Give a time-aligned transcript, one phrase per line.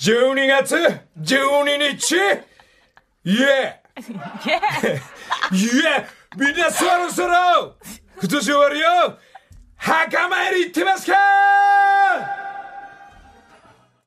[0.00, 0.76] 12月
[1.20, 2.16] 12日
[3.24, 4.00] イエー
[5.52, 7.76] イイエーみんなそろそろ
[8.18, 8.86] 今年終わるよ
[9.76, 11.12] 墓参り行ってますか？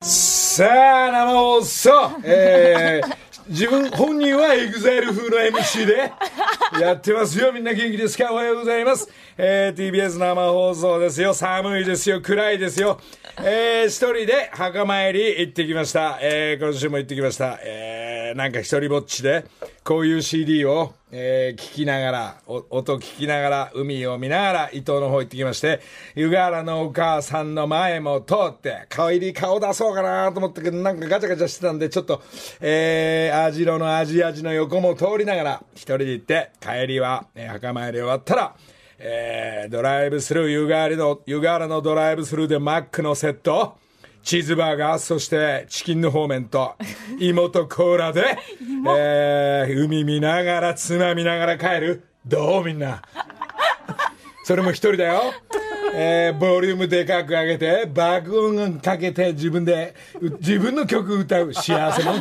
[0.01, 0.65] さ
[1.07, 1.89] あ、生放送、
[2.23, 3.17] えー、
[3.49, 6.11] 自分、本人はエグザイル風の MC で
[6.79, 7.51] やってますよ。
[7.53, 8.31] みんな元気ですか？
[8.31, 9.09] おはようございます。
[9.37, 11.33] えー、TBS 生放送ですよ。
[11.33, 12.21] 寒いですよ。
[12.21, 12.99] 暗いですよ。
[13.37, 16.19] えー、一人で墓参り行ってきました。
[16.21, 17.59] えー、今週も行ってきました。
[17.63, 19.45] えー、なんか一人ぼっちで、
[19.83, 25.81] こういう CD を、えー、聞きながら、音聞きながら、海を見ながら、伊東の方行ってきまして、
[26.13, 32.21] 湯河原のお母さんの前も通って、帰り顔出そうかなと思ったけど、なんかガチャガチャしてたんで、ちょっと、
[32.61, 38.55] えー、アジロのアジアジの横も通りながら、一人で行って、帰りは、えー、墓参り終わったら、
[38.99, 43.77] えー、ドライブスルー、湯河原の、湯河原のドライブスルーでマックのセット、
[44.23, 46.75] チーズバーガー、そしてチキンの方面と、
[47.19, 48.37] 芋とコーラで、
[48.97, 52.03] えー、海見ながら、妻見ながら帰る。
[52.25, 53.01] どうみんな。
[54.45, 55.33] それも一人だよ。
[55.95, 59.93] えー、ボリュームでかく上げて、爆音かけて自分で、
[60.39, 62.13] 自分の曲歌う幸せも。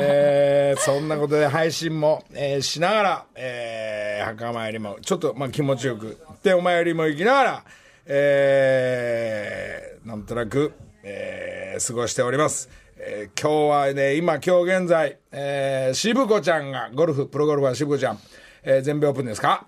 [0.00, 3.91] えー、そんなことで配信も、えー、しながら、えー、
[4.22, 6.18] 墓参りも、ちょっと、まあ、気持ちよく。
[6.42, 7.64] で、お参りも行きながら、
[8.06, 12.68] えー、なんとなく、えー、過ごしております。
[12.96, 18.18] えー、今日はね、今、今日現在、えー、渋子ちゃんが、ゴルフ、プロゴルファー渋子ちゃん、
[18.62, 19.66] えー、全米オープンですか？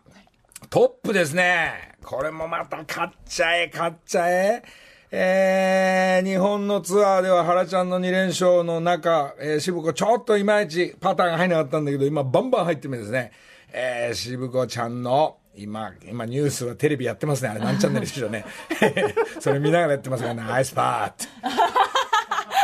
[0.70, 1.92] トップですね。
[2.04, 4.62] これもまた買っちゃえ、買っちゃえ。
[5.10, 13.30] えー、日本のツアーでは原ちゃんの2連勝の中、えー、渋子ちょっといまいちパターンが入らなかったんだけど、今バンバン入ってるんですね。
[13.76, 17.48] えー、渋子ちゃんの今、今ニュースはテレビやってますね。
[17.48, 18.44] あれ何チャンネルでしょうね。
[19.40, 20.42] それ見ながらやってますからね。
[20.42, 21.24] アイスパーって。
[21.24, 21.28] っ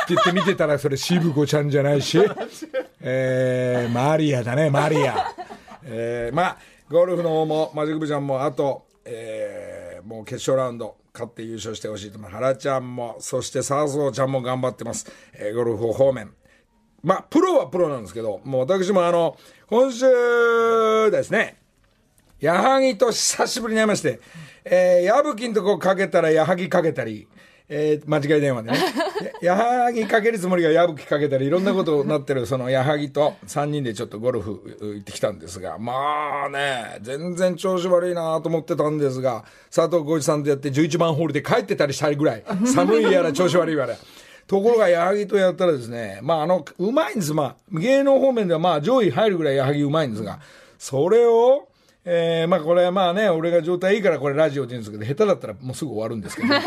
[0.06, 2.16] て言って見てたらそれ渋子ちゃんじゃないし、
[3.00, 5.32] えー、マリアだね、マリア。
[5.82, 12.31] えー、まあ、ゴルフの方も、マジック部ちゃんも、あと、えー、もう決勝ラウンド、勝って優勝してほしいと思う。
[12.31, 15.10] 原ちゃんも、そして笹生ちゃんも頑張ってます。
[15.34, 16.32] えー、ゴルフ方面。
[17.03, 19.37] まあ、プロはプロなんですけど、もう私もあの、
[19.69, 21.56] 今週ですね、
[22.41, 24.21] 矢作と久しぶりに会いまして、
[24.65, 27.27] えー、矢吹のとこかけたら矢作かけたり、
[27.72, 28.78] えー、間違い電話でね。
[29.41, 39.44] 矢作かけるつもりが矢吹かけたり、いろんなことになってる、その矢作と3人でちょっとゴルフ行ってきたんですが、まあね、全然調子悪いなと思ってたんですが、
[39.75, 43.94] 佐藤浩市さんとやって11番ホールで帰ってたりしたいぐらい、寒いやら調子悪いやら。
[44.50, 47.33] ところが矢作とやったらですね、まああの、うまいんです。
[47.33, 50.41] まあ、芸能方面ではまあ上位入るぐらい矢作うまいんですが、
[50.77, 51.69] それを、
[52.05, 56.62] えー、まあこれはまあね、俺が状態いいからこれラジオで言うんですけど、下手だったらもうすぐ終わるんですけど、 なん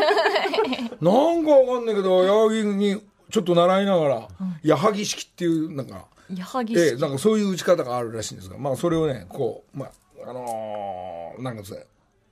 [1.44, 4.28] かわかんないけど、矢作にちょっと習いながら、
[4.62, 9.90] 矢作式っていう、なんか、矢作式、えー、なんかそういう打ち方があるらしいんですが、まあそれをね、こう、まあ、
[10.26, 11.62] あのー、なんか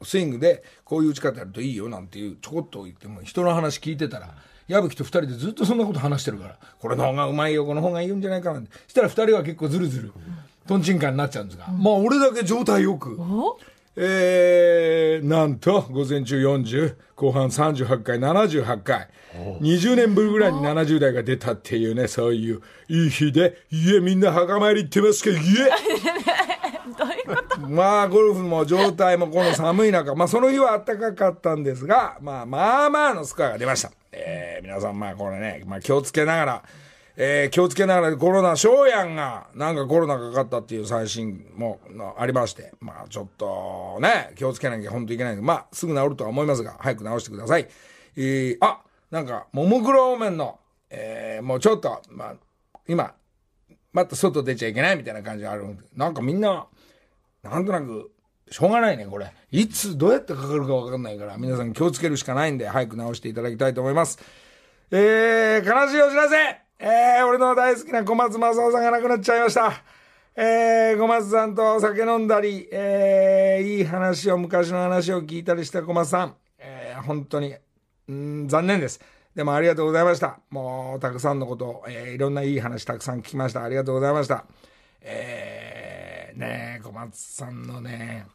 [0.02, 4.34] スイングでこういう打ち方やるといいよなんていうちょこっと言っても人の話聞いてたら
[4.72, 6.56] 矢吹と二人でずっとそんなこと話してるから。
[6.80, 8.60] これの方がうまいよこの方がいいんじゃないかな。
[8.60, 10.12] ってしたら二人は結構ずるずる
[10.66, 13.18] とんちんかんになっちゃうんですが、まあ俺だけ状態よく、
[13.96, 19.08] えー、なんと午前中40後半38回78回。
[19.60, 25.70] 20年ぶりぐらいに70代が出たっていうねそういういい日でいえみんな墓参り行ってますけど いえ
[27.66, 30.14] まあゴルフも状態もこの寒い中。
[30.14, 36.62] まあその日は暖かかったんですがまあまあまあのスコアが出ましたえー、皆さんまあこれね、まあ、気をつけながら
[37.16, 41.78] えー、気をつけながらコロナ、翔やんが、なんかコロナかかったっていう最新も
[42.18, 47.68] ありまして、まあちょっとね、気をつけなきゃ本当いけないけど、まあすぐ治るとは思いますが、早く治してください。
[48.16, 48.80] えー、あ、
[49.10, 50.58] なんか、ももクローメンの、
[50.88, 52.34] えー、もうちょっと、まあ、
[52.88, 53.14] 今、
[53.92, 56.66] また外出ちゃいけないみたいな感じがあるんでなんかみんな、
[57.42, 58.10] なんとなく、
[58.50, 59.32] しょうがないね、これ。
[59.50, 64.18] いつ、どうやってかかるかわかんないから、皆さん気をつけるしかないんで、早く治していただきたいと思います。
[64.90, 66.36] えー、悲しいお知らせ
[66.78, 69.72] えー、俺の大好きな小松正夫さんが亡くなっちゃいました。
[70.34, 76.36] えー、小松さんとお酒飲んだり、えー、いい話を、昔の話を聞いたりした小松さん。
[76.58, 77.54] えー、本当に、
[78.10, 79.00] ん、残念です。
[79.34, 80.40] でもありがとうございました。
[80.50, 83.62] もう、たくさんのこと、えー、いろんないい話たくさん聞きました。
[83.62, 84.44] ありがとうございました。
[85.00, 85.71] えー、
[86.36, 88.26] ね小松さんのね、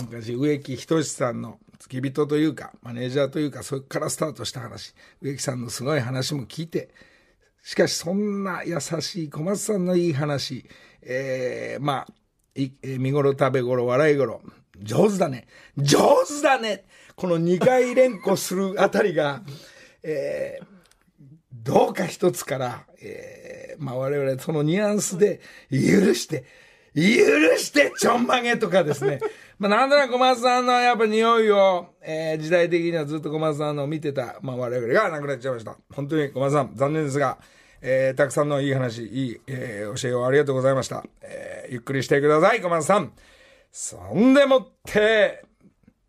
[0.00, 6.90] 昔、植木仁さんの付き人というか、マネージャーというか、そこからスタートした話、植木さんのすごい話も聞いて、
[7.62, 10.64] しかしそんな優しい小松さんのいい話、
[11.02, 12.08] えー、まあ、
[12.98, 14.42] 見頃食べ頃笑い頃、
[14.80, 15.46] 上手だね。
[15.76, 16.84] 上手だね
[17.16, 19.42] この2回連呼するあたりが、
[20.02, 20.66] えー、
[21.52, 25.40] どうか一つから、えー、まあ我々そのニュアンスで
[25.70, 26.44] 許して、
[26.98, 29.20] 許してちょんまげとかですね。
[29.58, 35.76] まあなんとなく小松さんのやっぱ匂いを、えー、時代的にはずっと小松さんの見てた、まあ我々が亡くなっちゃいました。
[35.94, 37.38] 本当に小松さん残念ですが、
[37.80, 41.04] えー、たくさんのいい話、いい、えー、教えをありがとうございました。
[41.22, 43.12] えー、ゆっくりしてください、小松さん。
[43.70, 45.44] そんでもって、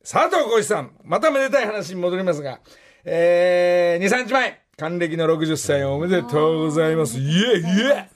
[0.01, 2.59] 佐藤浩市さん、まためでたい話に戻りますが、
[3.05, 7.17] えー、2、3日前、還暦の60歳おめでとうございます。
[7.17, 8.07] イエイイエ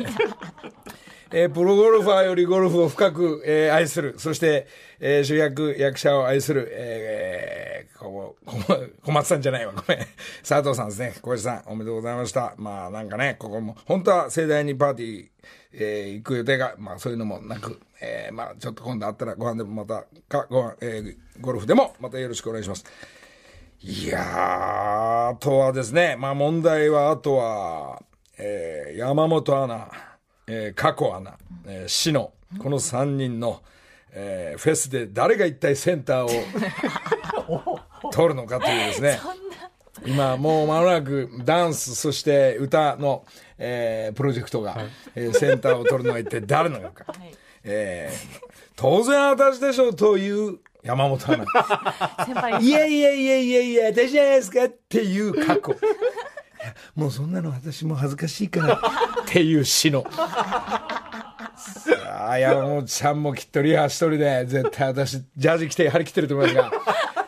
[0.00, 1.03] イ
[1.36, 4.68] えープロゴルファーよりゴルフを深く、えー愛する、そして、
[5.00, 10.06] えー主役、役者を愛する、えー、ここ小松さんじゃないわ、ごめん。
[10.46, 11.14] 佐藤さんですね。
[11.20, 12.54] 小石さん、おめでとうございました。
[12.56, 15.26] まあ、なんかね、ここも、本当は盛大にパーティー、
[15.72, 22.84] えー行く予定が、まあ、そういうのもなく、えーまあ、ちょっと今度あったらご飯でもまた、か、ご飯、えーゴルフでもまたよろしくお願いします。
[23.80, 28.00] いやー、あとはですね、まあ問題は、あとは、
[28.38, 29.90] えー山本アナ、
[30.46, 31.36] えー、加古アナ、
[31.66, 33.62] えー、志乃、この3人の、
[34.12, 36.26] えーフェスで誰が一体センター
[37.48, 37.80] を
[38.12, 39.20] 取るのかというですね。
[40.06, 43.24] 今もう間もなくダンス、そして歌の、
[43.58, 44.76] えープロジェクトが、
[45.14, 47.04] えーセンターを取るのは一体誰なのか。
[47.64, 51.44] えー当然私でしょうという山本アナ。
[52.26, 54.64] 先輩いやいやいやいやいや、私じゃないですか？
[54.64, 55.76] っていう過去。
[56.94, 58.74] もうそんなの私も恥ずかしいから
[59.22, 60.04] っていう詩の。
[61.56, 66.72] さあ、山本ちゃんもきっとリハ一人で、絶対私、ジャージ着て張り切ってると思いますが。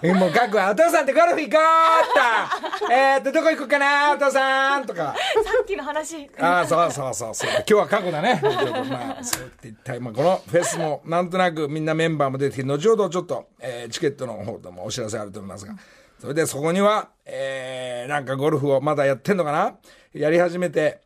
[0.15, 5.15] もう、かっこお父さんってゴルフ行こうってえーっと、どこ行こうかなお父さんとか。
[5.45, 7.51] さっきの話ああ、そうそうそうそう。
[7.51, 8.41] 今日は過去だね。
[8.43, 15.75] まあ、そうって一体、まあ、このフェスも、なんとなくみんなメンバーも出てきて、後ほどちょっと、えーチケットの方でもお知らせあると思いますが、
[16.19, 19.77] それでそこには、えーなんかゴルフをまだやってんのかな？
[20.13, 21.01] やり始めて、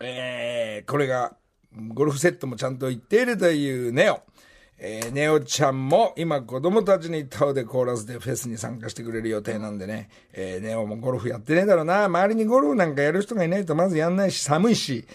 [0.00, 1.34] えーこれが、
[1.94, 4.20] ゴルフセットもちゃんと行っているというネオ。
[4.78, 12.04] えーネオちゃんも今子供たちにタオでコーラスでフェスに参加してくれる予定なんでね、えーネオもゴルフやってねえだろうな。
[12.04, 15.06] 周りにゴルフなんかやる人がいないとまずやんないし、寒いし、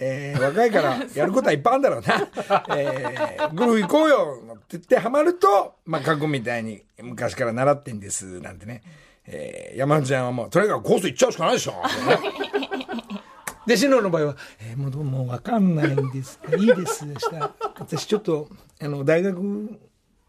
[0.00, 2.28] えー若いから やることはいっぱいあるんだろうな。
[2.76, 8.82] えーゴルフ行こうよって言ってハマると、まあ過去みたいに昔から習ってんです、なんてね。
[9.26, 11.74] えー山内ちゃんはもう、とにかくコース行っちゃうしかないでしょ。
[13.66, 16.54] で、シノの場合は、えーもうどうもわかんないんですか。
[16.56, 17.52] いいですでした。
[17.78, 18.48] 私ちょっと、
[18.82, 19.70] あの、大学、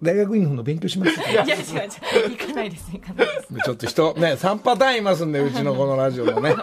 [0.01, 1.57] 大学院の勉強しますいや違う違う
[2.31, 6.49] 行かないです行かないですちょっと人、ね、3パターンいますんで、 うちのこのラジオもね。
[6.49, 6.59] えー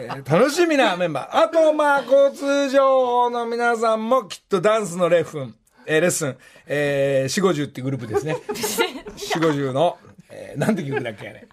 [0.00, 1.44] えー楽しみなメンバー。
[1.44, 5.54] あと、まあ、交通情報の皆さんもきっとダンスのレッフン、
[5.86, 6.36] えーレッスン、
[6.66, 8.36] えー、4、50っていうグループですね。
[8.48, 9.96] 4、50の、
[10.30, 11.48] えー、なんて曲だっけあれ。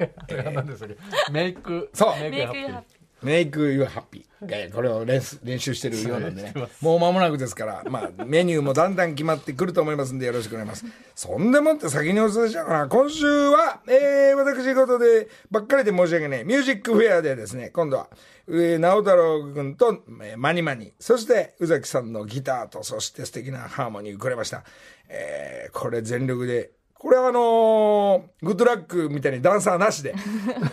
[0.52, 0.94] 何ですか
[1.32, 4.26] make そう make happy make ハッ make you happy。
[4.74, 6.54] これを練習練習してるようなんでね。
[6.82, 10.96] もう間もなくですから、まあ、メニューもだんだん決まってくると思いますんで、よろしくお願いします。
[11.16, 12.88] そんでもって先にお伝えしようかな。
[12.88, 16.44] 今週は、えー、私事でばっかりで申し訳ない。
[16.44, 18.10] ミュージックフェアでですね、今度は、
[18.48, 24.64] えー、直太郎君と、えーマニマニ、そして宇崎さんのギターと、そして素敵なハーモニーくれました。
[25.08, 30.14] えー、これ全力で、これはあのーグッドラックみたいにダンサーなしで、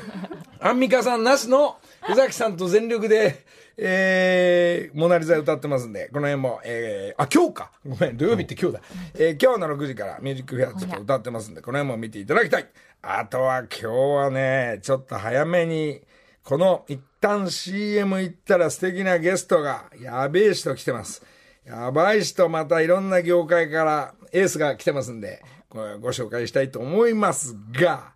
[0.61, 1.77] アンミカさんなしの
[2.09, 3.45] 宇崎さんと全力で、
[3.77, 7.73] えー、モナリザ歌ってますんで、この辺も、えー、あ、今日か。
[7.87, 8.81] ごめん、土曜日って今日だ。
[9.15, 12.69] えー、今日の6時からミュージックフェアちょっと歌ってますんで、この辺も見ていただきたい。
[13.03, 16.03] あとは今日はね、ちょっと早めに、
[16.43, 21.25] この一旦 CM 行ったら素敵なゲストが、やべえ人来てます。
[21.65, 28.13] やばい人、またいろんな業界からエースが来てますんで、ごご紹介したいと思いますが、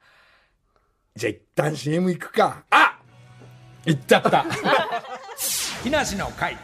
[1.14, 2.64] じゃあ一旦 CM 行くか。
[2.70, 2.95] あ
[3.86, 4.44] 行っちゃった。
[5.82, 6.56] 木梨の会。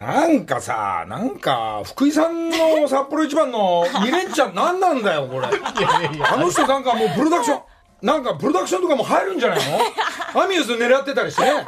[0.00, 5.46] なんかさ、なんか、福井さんの札幌一番の2連チャン何なんだよ、これ。
[5.46, 7.60] あの人なんかもうプロダクション、
[8.02, 9.78] なんかプロダクションとかも入るんじゃないの？
[10.40, 11.66] アミューズ狙ってたりしてね。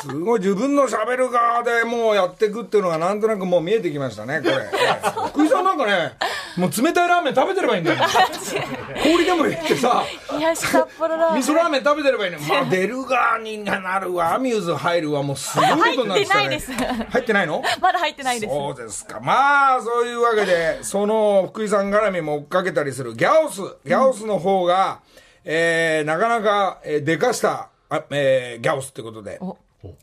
[0.00, 4.54] すごい自分の喋る側でもうやっていくっていうのがなんとなくもう見えてきましたね、これ。
[5.30, 6.12] 福井さんなんかね、
[6.56, 8.00] もう冷たいラーメン食べてればいいんだよ。
[9.02, 10.04] 氷でも入れてさ、
[10.38, 11.42] いや札幌ラーメン。
[11.42, 16.26] 味噌ラーメン食べてればいいのまあ、出る側になるわ、アミューズ入るわ、もうすごいことになってたね。
[16.26, 16.72] 入ってないです。
[16.72, 17.62] 入ってないの？
[17.80, 18.52] まだ入ってないです。
[18.52, 19.20] そうですか。
[19.20, 23.60] まあ、そういうわけで、その福井さん絡みも追っかけたりするギャオス。
[23.86, 25.00] ギャオスの方が、
[25.44, 29.40] えー、なかなか、えー、でかした、あえー、ギャオスってことで、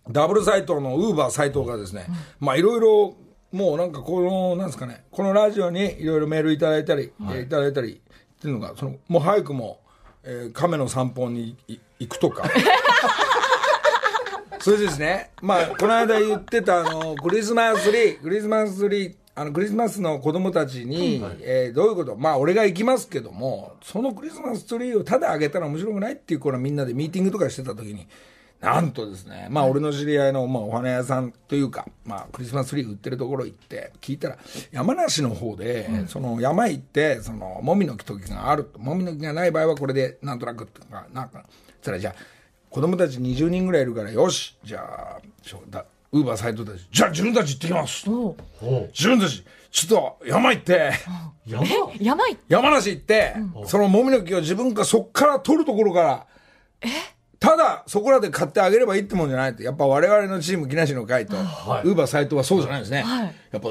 [0.10, 2.08] ダブル斎藤のウーバー斎藤がですね、
[2.40, 3.16] まあ、いろいろ、
[3.52, 9.80] もうなんかこの、なんですかね、このラジオにいろいろメールいただいたり、えーいただいたりっていうのが、その、もう早くも、
[10.24, 12.48] えー亀の散歩にい行くとか。
[14.62, 22.16] それでですね、まあ、この間言ってた、あの、クリスマスツリー、クリスマスツリー、あの、クリスマスの子供たちに、えーどういうこと？
[22.18, 28.06] まあ、俺が行きますけども、そのクリスマスツリーをただあげたら面白くないっていう、このみんなでミーティングとかしてた時に、
[28.62, 34.38] なんとですね、まあ、俺の知り合いの、まあ、お花屋さんというか、まあ、クリスマスツリー売ってるところ行って、聞いたら、
[34.72, 41.46] 山梨の方で、その山行って、その、もみの木と木があると、もみの木がない場合はこれで、なんとなくっていうか、なんか、
[41.78, 42.16] そしたらじゃあ、
[42.70, 48.10] 子供たち20人ぐらいいるから、よし、じゃあ、ちょだウーバーサイトたち、じゃあ自分たち行ってきます。
[48.92, 50.92] 自分たち、ちょっと山行って、
[51.46, 51.66] 山？
[52.00, 53.36] 山い山梨行って、
[53.66, 56.28] そのもみの木を自分がそっから取るところから、
[57.40, 63.02] ただそこらで買ってあげればいいってもんじゃないって、やっぱ我々のチーム、木梨の会と、ウーバー斎藤はそうじゃないですね。
[63.02, 63.36] はい。
[63.52, 63.70] やっぱ、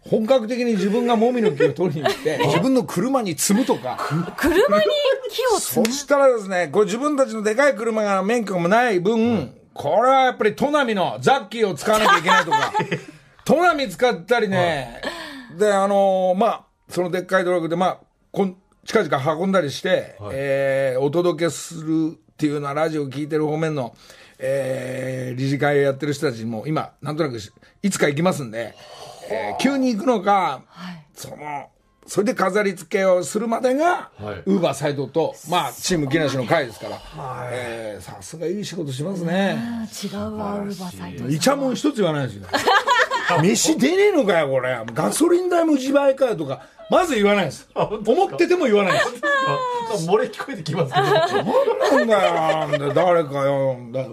[0.00, 3.98] 本格的に自分がもみの木を取りに行って、自分の車に積むとか、
[4.36, 4.84] 車に
[5.30, 5.86] 木を積む？
[5.86, 12.72] そしたらですね、これ自分たちのでかい車が免許もない分、これはやっぱりトナミのザッキーを使わなきゃいけないとか、
[13.44, 15.00] トナミ使ったりね、
[15.56, 17.98] で、あのーまあ、そのでっかいドラッグで、まあ、
[18.32, 23.96] こん近々運んだりして、えーお届けするっていうのはラジオ聞いてる方面の、
[24.38, 27.50] えー理事会やってる人たちにも今、なんとなくし
[27.82, 28.74] いつか行きますんで、
[29.30, 30.62] えー急に行くのか、
[31.14, 31.70] その、
[32.06, 36.98] それで飾り付けをするまでが、はいウーバーサイドと、まあ、チーム木梨の会ですから、
[37.50, 39.56] えーさすがいい仕事しますね。
[39.58, 41.28] あ違うわ、ウーバーサイト。
[41.28, 42.46] イチャモン一つ言わないですよ。
[43.42, 44.78] 飯出ねえのかよ、これ。
[44.94, 46.60] ガソリン代も自前かよとか、
[46.90, 47.68] まず言わないです。
[47.74, 49.06] 思ってても言わないです。
[49.48, 53.76] あ漏れ聞こえてきますけどなんだよ、誰かよ。
[53.92, 54.04] だ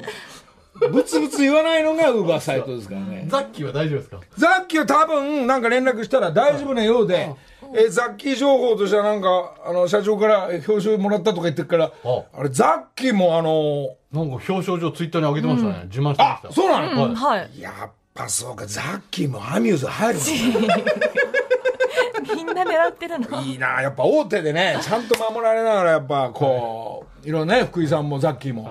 [0.92, 3.26] ブツブツ言わないのがウーバーサイトですからね。
[3.30, 4.18] ザッキーは大丈夫ですか？
[4.38, 7.30] ザッキーは多分、なんか連絡したら大丈夫なようで、
[7.76, 12.44] えーザッキー情報としてはなんか、あの、社長からえ表彰もらったとか言ってるから、ああ。
[12.44, 16.52] れ、ザッキーもあのなんか表彰状ツイッターに上げてましたね、自慢してまあし、た。
[16.54, 17.50] そうなの、うん、はい。
[17.60, 20.76] やっぱそうか、ザッキーもアミューズ入るのか。
[22.36, 23.42] みんな狙ってるの。
[23.42, 27.32] いいなやっぱ大手でね、ちゃんと守られながら、やっぱこう、い。
[27.32, 28.70] ろんなね、福井さんもザッキーも、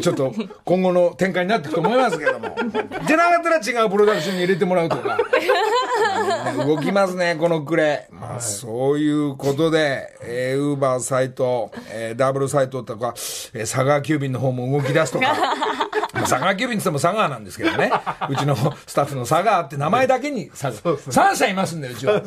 [0.00, 0.32] ちょっと
[0.64, 2.54] 今後の展開になっていくと思いますけども、
[3.06, 5.18] じゃなかったら違うプロダクションに入れてもらうとか、
[6.66, 8.06] 動きますね、このクレ。
[8.10, 13.14] まあ、そういうことで、えー、ウーバーサイト、えーダブルサイトとか、
[13.54, 15.34] えー佐川急便の方も動き出すとか、
[16.14, 17.90] まあ佐川急便って言っても佐川なんですけどね、
[18.28, 18.54] うちの
[18.86, 22.22] スタッフの佐川って名前だけに佐川、3社いますんで、うちは。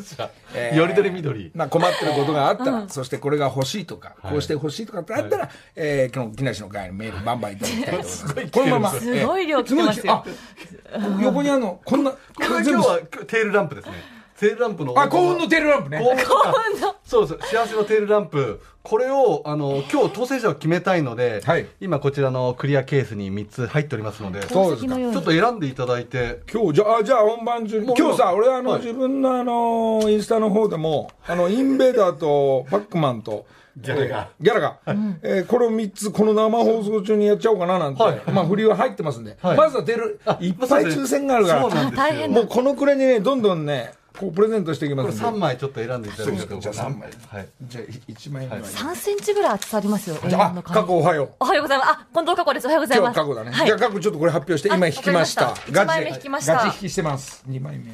[0.54, 1.50] えーよりどりみどり。
[1.54, 9.00] まあ、困ってることがあったら、そしてこれが欲しいとか、こうして欲しいとかってあったら、えー、この木梨の会にメールバンバンいただきたいと思 います。
[9.00, 9.20] このまま。
[9.20, 10.24] すごい量来てますよ。
[10.26, 13.92] えーすごいあ横にあるの、こんな、これ今日はテールランプですね。
[14.38, 15.98] テールランプのあ、幸運のテールランプね。
[15.98, 16.94] 幸運の。
[17.04, 18.60] そうです幸せのテールランプ。
[18.82, 21.66] これをあの今日当選者を決めたいので、はい。
[21.80, 25.16] 今こちらのクリアケースに3つ入っておりますのでちそうですか宝石のように。
[25.16, 26.40] ょっと選んでいただいて。
[26.52, 28.80] 今日、じゃあ、じゃあ本番中に、もう今日さ、俺あの、はい。
[28.80, 33.46] 自分のあの、インスタの方でも、あの、インベーダーとパックマンと、
[33.80, 34.78] ギャラがギャラが、
[35.22, 45.28] えーこれを3つ、この生放送中にやっちゃおうかななんて、はいまあ、振りは入ってますんで、はいまずは出る、いっぱい抽選があるから、そうなんですよあ大変もうこのくらいにね、どんどんね、こうプレゼントしていきまこれすんで。
[45.28, 47.08] 3枚ちょっと選んでいただけるとじゃあ3枚。
[47.28, 48.62] はいじゃあ1枚目は。
[48.62, 50.16] 3センチぐらい厚さありますよ。
[50.28, 51.30] じゃあ、あ、過去おはよう。
[51.38, 51.90] おはようございます。
[51.90, 52.64] あ、近藤過去です。
[52.64, 53.20] おはようござい今ます。
[53.20, 53.50] 日過去だね。
[53.52, 55.50] はいじゃあ過去ちょっとこれ発表して、あ今引きました。
[55.50, 57.44] ました一枚目引きましたガチ引きしてます。
[57.48, 57.92] 2枚目。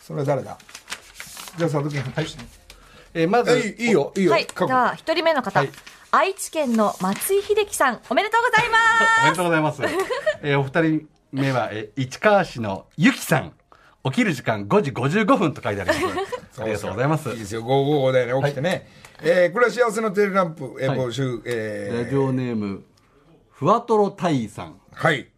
[0.00, 0.56] それは誰だ？
[1.58, 2.67] じゃあ佐藤君発表して。
[3.14, 4.32] えーまずえいいいいよ、いいよ。
[4.32, 4.46] はい。
[4.46, 5.70] じゃあ、一人目の方、はい
[6.10, 8.78] 愛知県の松井秀樹さん、おめでとうございま
[9.20, 9.82] おめでとうございます。
[10.42, 13.52] えーお二人目は、えー市川市のゆきさん。
[14.04, 16.60] 起きる時間5時55分と書いてあります。
[16.62, 17.38] ありがとうございますいい。
[17.40, 18.88] ですよ、555でね、起きてね。
[19.22, 22.84] えーこれは幸せのテールランプ、えーはい募集、えラジオネーム、
[23.50, 24.66] ふわとろたいさん。
[24.68, 25.28] ーはい。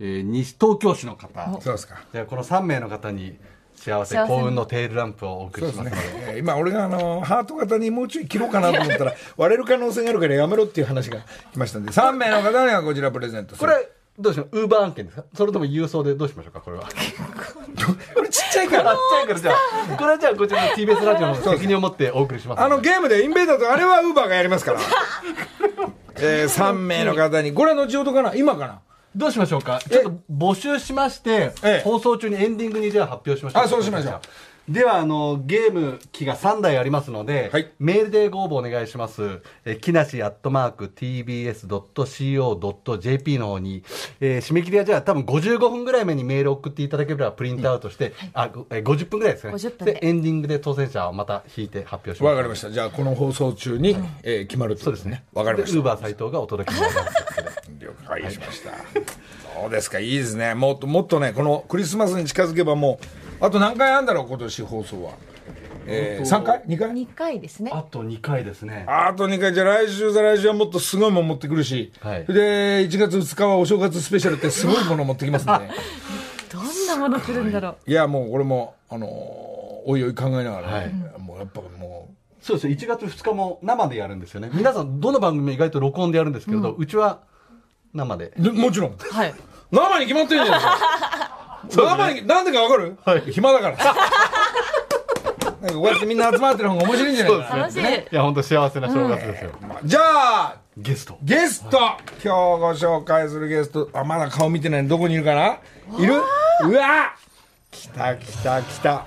[0.00, 1.60] えー西東京市の方。
[1.62, 2.02] そうですか。
[2.12, 3.38] じゃあこの3名の方に
[3.80, 5.96] 幸せ幸せの幸運のテールランプをお送りしますので。。
[5.96, 11.18] ねえー今、俺があの、ハート型にもうちょい切ろうかなと思ったら、 割れる可能性があるからやめろっていう話が
[11.52, 13.68] 来ましたんで、3名の方にはこちらプレゼントする。
[13.68, 15.24] これ、どうしようウーバー案件ですか？
[15.34, 16.84] それとも郵送でどうしましょうかこれは。
[18.14, 18.96] これちっちゃいからあっ。
[18.96, 22.80] ちゃいからじゃあ、これはじゃあこちらの TBS ラジオの責任を持ってお送りしますあの。
[22.80, 24.80] ゲームでインベーダーとあれはウーバーがやりますから。
[26.22, 28.34] えー、3名の方に、これは後ほどかな？
[28.34, 28.80] 今かな？
[29.16, 29.80] どうしましょうか？
[29.88, 33.62] ちょっと募集しましてええ、放送中にエンディングにじゃあ発表しましょう。
[33.64, 34.20] あそうしましょう
[34.68, 39.40] では、あの、ゲーム機が3台ありますので、はいメールでご応募お願いします。
[39.64, 40.86] えー、木梨アットマーク
[42.06, 43.82] tbs.co.jp の方に、
[44.20, 49.52] えー締め切りはじゃあ多分55分ぐらい目にメールを送っていただければプリントアウトして、あ、ごえー50分ぐらいですね。
[49.54, 52.30] 50分でエンディングで当選者をまた引いて発表します。
[52.30, 52.70] わかりました。
[52.70, 55.24] じゃあ、この放送中に、えー決まるとそうですね。
[55.32, 57.10] わかりましウーバー斎藤がお届けになります。
[58.10, 58.70] 解しました。
[59.60, 60.54] そうですか、いいですね。
[60.54, 62.98] もっともっとね、このクリスマスに近づけばも
[63.40, 65.12] う、あと何回あるんだろう、今年放送は。
[65.86, 67.70] えー、3回 ?2 回？2回ですね。
[67.74, 68.84] あと2回ですね。
[68.86, 75.70] あと2回、じゃあ来週、再来週はもっとすごいもの持ってくるし、はいで、1月2日はお正月スペシャルってすごいもの持ってきますんで、ね、
[76.52, 77.90] どんなもの来るんだろう。
[77.90, 82.08] いや、もうこれも、あのーおいおい考えながら、はいもうやっぱも
[82.40, 84.50] そうですね、1月2日も生でやるんですよね。
[84.54, 87.20] 皆さん、どの番組も意外と録音でやるんですけれど、うちは
[87.94, 88.32] 生で。
[88.38, 89.34] もちろん、はい。
[89.70, 90.60] 生に決まってるじゃない
[91.66, 91.86] ですか。
[91.96, 92.96] 生に、なんでかわかる、
[93.30, 93.76] 暇だから。
[95.60, 97.56] なんかこうやってみんな集まってる方が面白いんじゃないかな。
[97.64, 97.82] 楽しい。
[97.82, 99.50] いや、本当幸せな正月ですよ。
[99.84, 101.18] じゃあ、ゲスト。
[101.22, 105.58] ゲスト今日ご紹介するゲスト、あ、まだ顔見てないどこにいるかな？
[105.98, 106.14] いる？
[106.64, 107.14] うわ
[107.70, 109.04] 来た来た来た。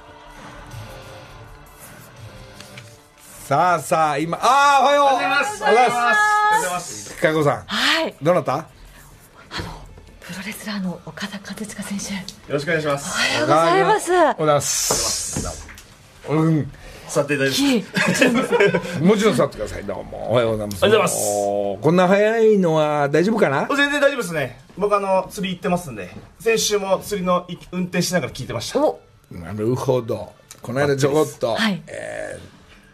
[3.54, 5.62] さあさあ、今、ああ、おはようおはようございます。
[5.62, 7.22] おはようございます。
[7.22, 8.16] かこさん、はい。
[8.20, 8.66] どなた？
[10.22, 12.14] プロレスラーの岡田和親選手。
[12.16, 12.20] よ
[12.50, 13.12] ろしくお願いします。
[13.12, 14.12] おはようございます。
[14.12, 15.68] おはようございます。
[16.30, 16.72] うん、
[17.08, 17.62] 座っていただいて。
[17.62, 17.86] いい
[19.04, 19.84] もちろん座ってください。
[19.84, 20.32] どうも。
[20.32, 20.84] おはようございます。
[20.84, 23.68] おはようございますこんな早いのは大丈夫かな？
[23.68, 24.60] 全然大丈夫ですね。
[24.80, 28.80] 僕あの、釣り行ってますんで、先週も釣りのい運転しながら聞いてました。
[28.84, 29.00] お、
[29.32, 30.34] なるほど。
[30.64, 32.54] この間ちょこっと、はいえー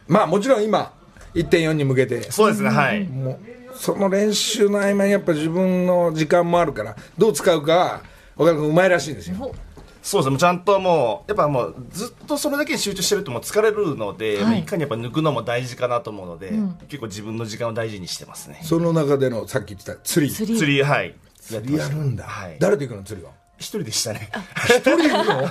[0.09, 0.91] まあもちろん今、
[1.35, 3.05] 1.4に向けて、そうですね、はい。
[3.05, 3.39] もう、
[3.77, 8.01] その練習の合間にやっぱ自分の時間もあるから、どう使うか、
[8.35, 9.53] 岡田君うまいらしいんですよ。
[10.01, 16.51] そうですね、もうちゃんともう、やっぱもう、ずっとそれだけに集中してるともう疲れるので、はいいかにやっぱ抜くのも大事かなと思うので、
[16.87, 18.59] 結構自分の時間を大事にしてますね。
[18.63, 20.33] その中でのさっき言ってた釣り。
[20.33, 20.57] 釣り。
[20.57, 21.15] 釣り、はい。
[21.39, 22.23] 釣りやるんだ。
[22.23, 23.33] はい誰と行くの釣りは？
[23.57, 24.31] 一人でしたね。
[24.65, 25.49] 一人で行くの？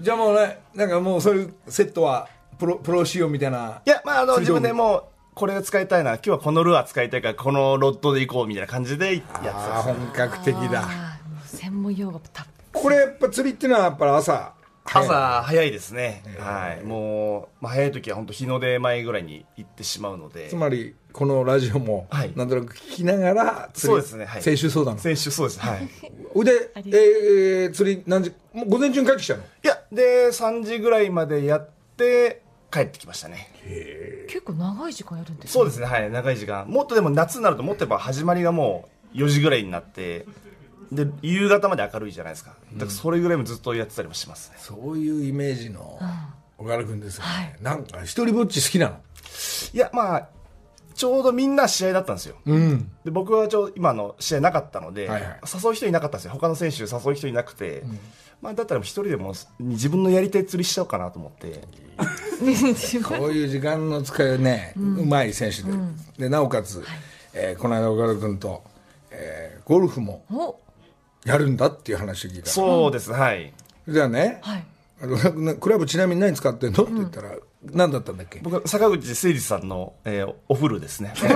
[0.00, 2.28] じゃあもうね、なんかもうそういうセットは、
[2.62, 3.82] プロ、プロ仕様みたいな。
[3.84, 9.88] いや、まあ、あの、自分でもう、これ使いたいな、今日はこのルアー使いたいから、このロッドで行こうみたいな感じでやってああ、ます。
[9.88, 10.88] 本格的だ。
[11.44, 14.54] 専門用語たっこれやっぱ釣りっていうのはやっぱり朝。
[14.84, 15.08] 早い。
[15.08, 20.48] 朝早いですね、はい、もう、まあ、早い時は本当日の出前ぐらいに行ってしまうので。
[20.48, 24.24] つまり、このラジオもはい、なんとなく聞きながら、釣りそうですね。
[24.24, 24.42] はい。
[24.42, 24.94] 選手相談。
[24.94, 25.00] の。
[25.00, 25.60] 先週そうです。
[25.60, 25.88] はい。
[26.44, 29.42] で、えー、釣り何時、もう午前中に帰ってきたの？
[29.42, 33.48] いやで3時ぐらいまでやって帰ってきましたね。
[34.28, 35.86] 結構長い時間やるんですそうですね。
[35.86, 36.10] はい。
[36.10, 36.66] 長い時間。
[36.66, 40.26] もっとでも夏になるともっとやっぱ始まりがもう4時ぐらいになって
[40.90, 42.54] で夕方まで明るいじゃないですか。
[42.72, 45.98] だからそれぐらいもずっとやってたりもしますね、そういうイメージの
[46.58, 47.28] 岡田君ですよね。
[47.28, 47.56] はい。
[47.62, 48.96] なんか、一人ぼっち好きなの？
[49.74, 50.28] いやまあ
[51.02, 52.88] ちょうどみんな試合だったんですよ、うん。
[53.04, 55.40] で僕はちょうど今の試合なかったので、はいはい。
[55.52, 56.30] 誘う人いなかったんですよ。
[56.30, 57.82] 他の選手誘う人いなくて、
[58.40, 61.62] まあ、だったら一人でも自分のやりたい釣りしちゃおうかなと思って。
[63.02, 65.72] こういう時間の使いね、うまい選手で。
[66.18, 66.84] で、なおかつ、
[67.34, 68.62] えーこの間岡田君と、
[69.10, 70.56] えーゴルフもお、
[71.24, 72.48] やるんだっていう話を聞いた。
[72.48, 73.10] そうです。
[73.10, 73.52] はい。
[73.88, 74.64] じゃあね、はい。
[75.60, 76.84] クラブちなみに何使ってんの？
[76.84, 77.30] って言ったら、
[77.64, 78.40] 何だったんだっけ？
[78.42, 81.12] 僕は坂口誠二さんの、えーお風呂ですね。
[81.16, 81.32] 坂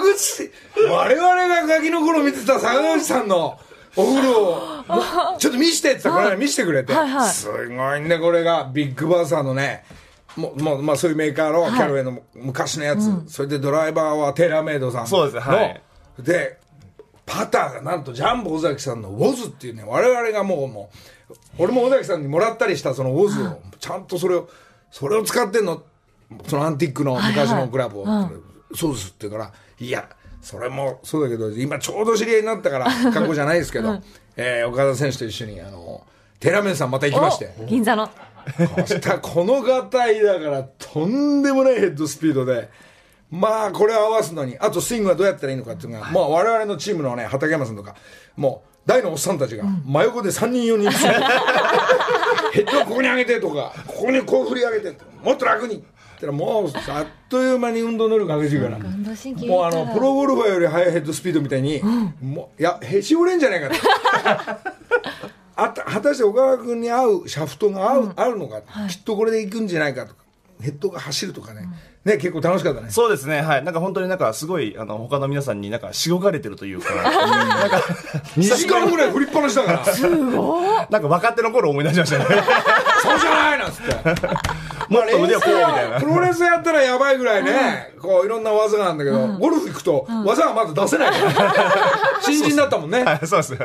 [0.00, 0.50] 口？
[0.90, 3.58] 我々がガキの頃見てた坂口さんの
[3.96, 4.58] お風呂を。
[5.38, 7.30] ちょっと見してって言ったらこの間見してくれて、はいはい。
[7.30, 8.68] すごいねこれが。
[8.72, 9.84] ビッグバーサーのね
[10.36, 15.06] もうもうまあ、そういうメーカーのキャロウェイの昔のやつ、それでドライバーはテーラーメイドさんの。
[15.08, 15.80] そうですはい。
[16.20, 16.58] で
[17.28, 20.90] パターがなんとジャンボ尾崎さんのウォズっていうね我々がもうも
[21.30, 24.48] う俺も尾崎さんにもらったりしたそのウォズをちゃんとそれを
[24.90, 25.82] それを使ってんの？
[26.46, 28.06] そのアンティックの昔のクラブを、
[28.74, 30.08] そうですって言うからいや
[30.42, 34.00] それもそうだけど今ちょうど知り合いになったから過去じゃないですけど、
[34.36, 36.06] えー岡田選手と一緒にあの
[36.40, 37.54] テラメンさんまた行きまして。
[37.60, 38.08] お銀座の。
[39.20, 42.70] このがたいだからとんでもないヘッドスピードで
[43.30, 47.94] まあこれを合わすのにあとスイングはどうやったらいいのかっていうのが、まあ我々のチームのね畠山さんとか
[48.36, 50.90] もう大のおっさんたちが真横で3人4人
[52.52, 55.84] ヘッドをここに上げてとかここにこう振り上げてもっと楽に
[56.18, 61.80] ってらもうあっという間に運動能力激しいから、もうあのプロゴルファーより速いヘッドスピードみたいに、
[62.20, 63.74] もういやへし折れんじゃないかと。
[65.60, 70.22] あた果たして岡田君に合うシャフトが合う,、合うのか、きっとこれでいくんじゃないかとか
[70.60, 71.68] ヘッドが走るとかね、
[72.04, 72.90] ね、結構楽しかったね。
[72.90, 73.64] そうですね、はい。
[73.64, 77.76] なんか本当になんかすごい、あの、他の皆さんになんかしごかれてるというか、 なんか、
[78.36, 80.88] 2時間ぐらい振りっぱなしだから。
[80.90, 82.24] なんか若手の頃思い出しましたね。
[83.02, 84.77] そうじゃないなんつって。
[84.88, 86.06] もっと腕をこうみたいなプ。
[86.06, 91.64] ロレスやったらやばいぐらいね、こういろんな技があるんだけど、ゴルフ行くと技がまず出せないから。
[92.22, 93.04] 新人だったもんね。
[93.04, 93.58] はい、そうです。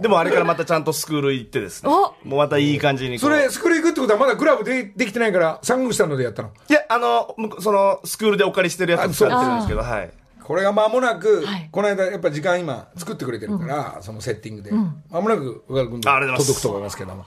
[0.00, 1.90] でもあれからまたちゃんとスクール行ってですね。
[1.90, 3.26] おもうまたいい感じにこ。
[3.26, 6.50] そうれ、スクール行くってことはまだクラブでできてないから、サングスタンドでやったの。
[6.68, 10.10] いや、あの、その、スクールでお借りしてるやつを使ってるんですけど、はい。
[10.46, 14.70] これが間もなく、はいこの間やっぱ時間今作ってくれてるから、そのセッティングで。
[14.70, 17.26] 間もなく、岡田君と届くと思いますけども。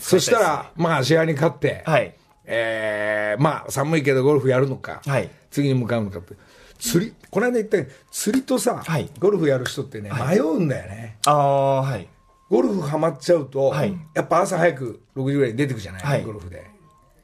[0.00, 2.12] そしたら、まあ試合に勝って、はい。
[2.44, 6.34] えー、まあ寒いけどゴルフやるのか、はい次に向かうのかって。
[6.80, 11.18] 釣り、この間言ったように釣りとさ、はいゴルフやる人ってね、迷うんだよね。
[11.26, 12.08] ああ、はい。
[12.50, 16.64] ゴルフハマっちゃうと、はいやっぱ朝早く6時ぐらいに出てくじゃない、はいゴルフで。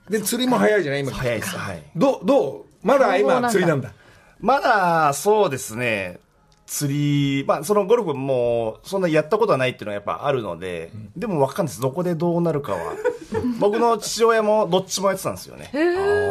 [0.08, 1.10] で、釣りも早いじゃない今。
[1.10, 1.82] 早いです、はい。
[1.96, 3.92] どう、どうまだ今釣りなんだ？
[4.42, 6.20] まだ、そうですね。
[6.66, 11.80] 釣り、まあ、そのゴルフも、そんなやったことはないっていうのはやっぱあるので、でもわかんないです。
[11.80, 12.78] どこでどうなるかは。
[13.60, 15.70] 僕の父親もどっちもやってたんですよね。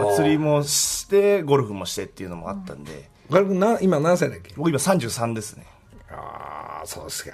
[0.03, 4.53] まあ釣りもして、ゴルフもしてっていうのもあったんで、な、今何歳だっけ？
[4.57, 5.65] 僕今33ですね。
[6.11, 7.31] ああ、そうですか。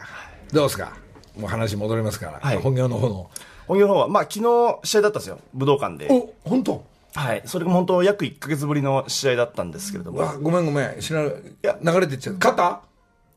[0.54, 0.94] どうですか？
[1.38, 3.30] もう話戻りますから、はい本業の方の。
[3.68, 5.40] 本業の方は、まあ昨日試合だったんですよ。
[5.54, 6.08] 武道館で。
[6.12, 6.84] お、本当？
[7.18, 7.42] はい。
[7.46, 11.00] それが本当約1ヶ月ぶりの試合だったんですけれども、わごめんごめん。
[11.00, 11.34] 知らない。
[11.62, 12.36] や流れてっちゃう。
[12.36, 12.82] 勝った？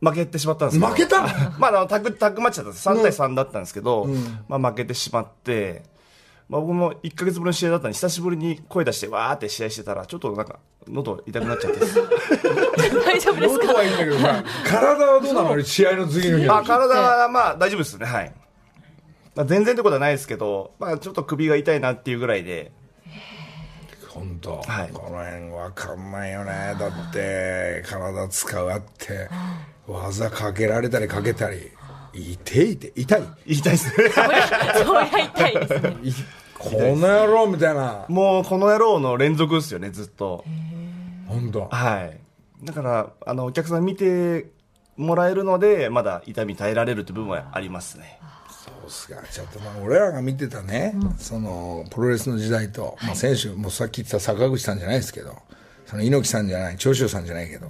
[0.02, 1.22] 負けてしまったんですけど負けた？
[1.58, 2.88] まあ、あの、タッグ、タッグマッチだったんです。
[2.88, 4.06] 3対3だったんですけど、
[4.48, 5.82] まあ負けてしまって、
[6.48, 11.80] まあ僕も1ヶ月ぶりの試合だったんで、久しぶりに声出してわーって試合してたら、ちょっとなんか、喉痛くなっちゃって。
[13.04, 13.66] 大丈夫ですか？
[13.66, 15.62] 喉はいいんだけどさ、体はどうなの？
[15.64, 18.32] 試合の次の日あ、体はまあ大丈夫ですね、はい。
[19.36, 22.72] まあ全然ってことはないですけど、まあちょっと首が痛いなっていうぐらいで、
[24.12, 26.50] 本当、はいこの辺わかんないよね。
[26.78, 29.28] だって、体使うあって、
[29.86, 31.70] 技かけられたりかけたり、
[32.12, 34.08] 痛いって、痛い痛いですね。
[34.10, 35.96] そりゃ痛いですね。
[36.02, 36.12] い
[36.58, 38.04] この野郎みたいな。
[38.08, 40.44] もうこの野郎の連続ですよね、ずっと。
[41.28, 41.68] 本当。
[41.70, 42.18] はい。
[42.64, 44.50] だから、あの、お客さん見て
[44.96, 48.18] もらえるので、まだ痛み耐えられるって部分はありますね。
[48.64, 49.16] そうっすか。
[49.30, 55.36] ちょっとまあ、俺らが見てたね、その、プロレスの時代と、まあ、選手、もうさっき言ってた坂口さんじゃないですけど、
[55.86, 57.68] その猪木さんじゃない、長州さんじゃないけど、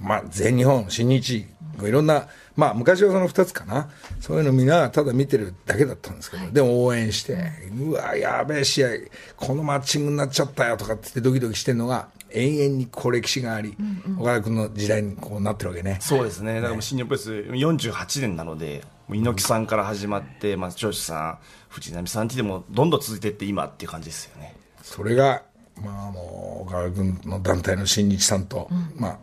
[0.00, 1.46] まあ、全日本、新日、
[1.82, 3.90] いろんな、まあ、昔はその二つかな。
[4.20, 8.88] そういうのみんなただ見てるだけだったんですけど、でも応援して、うわ、やべえ試合、
[9.36, 13.76] このマッチングになっちゃったよとかって言ってドキドキしてるのが、永遠にこう歴史があり、
[14.18, 15.98] 岡田君の時代にこうなってるわけね。
[16.00, 16.60] そうですね。
[16.60, 21.38] だから新日本プロレス48年なので、猪木さんから始まって、まあ、長州さん、
[21.68, 24.56] 藤波さんってでもどんどん続いていって今っていう感じですよね。
[24.82, 25.42] それが、
[25.82, 29.18] まあ、もう岡田君の団体の新日さんと、まあ、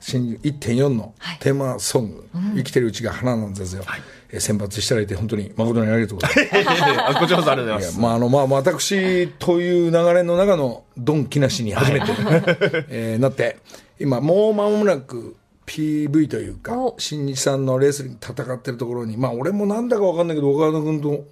[0.00, 7.00] 新1.4のテーマソング、生きてるうちが花なんですよ、えー選抜していただいて本当に誠にありがとうございます。
[7.00, 7.98] あこちらこそありがとうございます。
[7.98, 12.06] まああのまあ、私という流れの中のドン・キナシに初めて、
[12.90, 13.56] えーなって
[13.98, 15.34] 今もう間もなく
[15.68, 16.94] PV というかお。
[16.98, 21.24] 新日さんのレスリング戦ってるところにまあ俺もなんだか分かんないけど岡田君と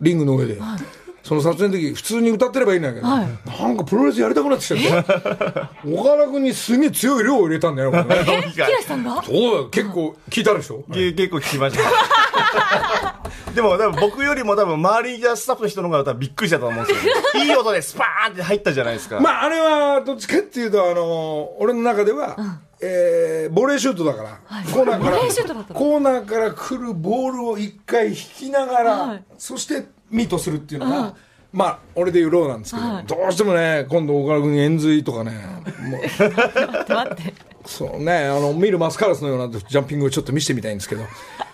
[0.00, 0.58] リングの上で、
[1.22, 3.24] その撮影の時普通に歌ってればいいんだけど、な
[3.68, 5.10] んかプロレスやりたくなってきちゃって。
[5.94, 8.04] 岡田君にすげえ強い量を入れたんだよ、これ。
[8.04, 9.22] ね木梨さんが？
[9.22, 11.82] そう結構聞いたでしょ、け結構聞きました。
[13.54, 17.12] でも多分僕よりも多分周りにいたスタッフの人の方が多分びっくりしたと思うんですよ。
[17.44, 19.20] いい音でスパーンって入ったじゃないですか。
[19.20, 22.36] まあ、あれはどっちかっていうと、あの俺の中では、
[22.82, 24.40] えーボレーシュートだから、
[24.72, 25.18] コーナーから。
[25.18, 29.24] コーナーから来るボールを一回引きながら、はい。
[29.38, 31.14] そしてミートするっていうのが、
[31.52, 33.06] まあ俺で言うローなんですけど、はい。
[33.06, 35.32] どうしてもね今度岡田君に円髄とかね
[35.90, 36.00] もう。
[36.02, 37.34] 待って待って。
[37.64, 41.04] そうねあの見るマスカラスのようなジャンピングをちょっと見せてみたいんですけど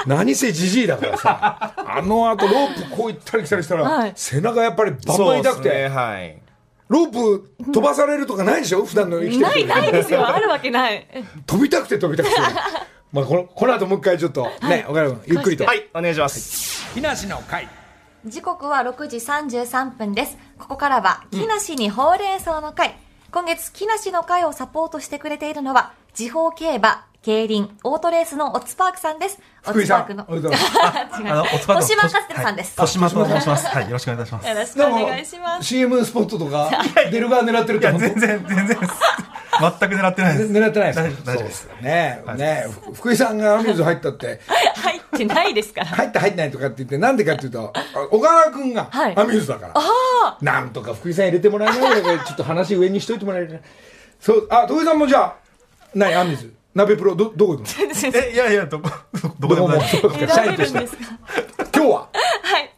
[0.06, 4.12] 何せじじいだからさ あのあとロープこう行ったり来たりしたら、はい。
[4.14, 6.38] 背中やっぱりバンバン痛くて、ですね、はい。
[6.88, 8.84] ロープ飛ばされるとかないでしょ？
[8.84, 10.26] 普段の生きてるない、時ないですよ。
[10.26, 11.06] あるわけない。
[11.46, 12.40] 飛びたくて飛びたくて
[13.12, 16.92] まあこのこの後もう一回ちょっとね岡田君ゆっくりとはい、お願いします。
[16.94, 17.68] 木梨の会
[18.26, 20.36] 時刻は6時33分です。
[20.58, 22.98] ここからは、木梨にほうれん草の会。
[23.30, 29.38] 今月、木梨の会をサポートしてくれているのは、時報競馬、競輪、オートレースのオッツパークさんです。
[29.66, 30.24] オ福井さんッツパークの。
[30.28, 32.70] おめでとうございます違う あの、おつぱ豊島かつてさんです。
[32.70, 33.66] 豊島と申します。
[33.66, 34.48] はい、よろしくお願いします。
[34.48, 35.64] よろしくお願いします。
[35.66, 36.70] CM スポットとか
[37.10, 37.96] 出る側狙ってるいや、と？
[37.96, 38.78] 思う全然、全然。
[38.78, 38.86] 全く
[39.96, 40.52] 狙ってないです。
[40.52, 41.68] 狙ってないです大丈夫、大丈夫です。
[41.68, 45.80] そうねねふ福井さんがアミューズ入ったって入ってないですか？
[45.80, 45.86] ら。
[45.88, 49.74] 入って入ってないとかって言ってなんでかっていうとあ岡田君がはいアミューズだから、
[50.40, 53.48] なんとか福井さん入れてもらえないからちょっと話上にしといてもらえる？
[53.48, 53.54] か
[54.20, 55.34] そうあ徳井さんもじゃあ
[55.96, 58.12] 何アンミズ鍋プロどどこ行くの？
[58.14, 58.88] え、いやいや、どこ、
[59.40, 59.80] どこでもない。
[59.80, 61.02] ですか社員として選べるんですか？
[61.74, 62.08] 今日は？
[62.42, 62.74] はい。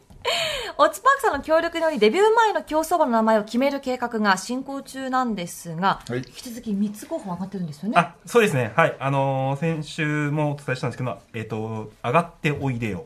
[0.79, 7.99] オッツパークさんの協力によりデビュー前の競走馬の名前を決める計画が進行中なんですが、はい引き続き3つ候補上がってるんですよね。
[7.99, 8.73] あ、そうですね。
[8.75, 8.95] はい。
[8.99, 13.05] あのー先週もお伝えしたんですけど、えっ、と、上がっておいでよ。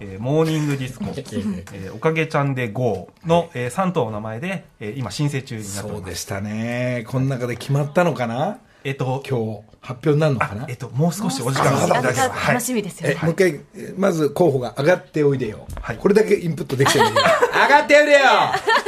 [0.00, 6.00] えーモーニングディスコ、 えーおかげちゃんで GO の、えー、3頭の名前で、えー今申請中になっております。
[6.00, 8.58] そうでしたねこの中で決まったのかな？
[8.84, 10.66] えっ、と、今日発表になるのかな？
[10.68, 11.86] えっ、と、もう少しお時間を。
[11.86, 12.34] いただければ。
[12.34, 12.54] はい。
[12.54, 12.64] 楽。
[12.66, 13.08] しみですよ。
[13.08, 13.16] ね。
[13.20, 15.96] えもう一回えまず候補が上がっておいでよ、はい。
[15.96, 18.18] これだけインプットできてるんで上がっておいでよ。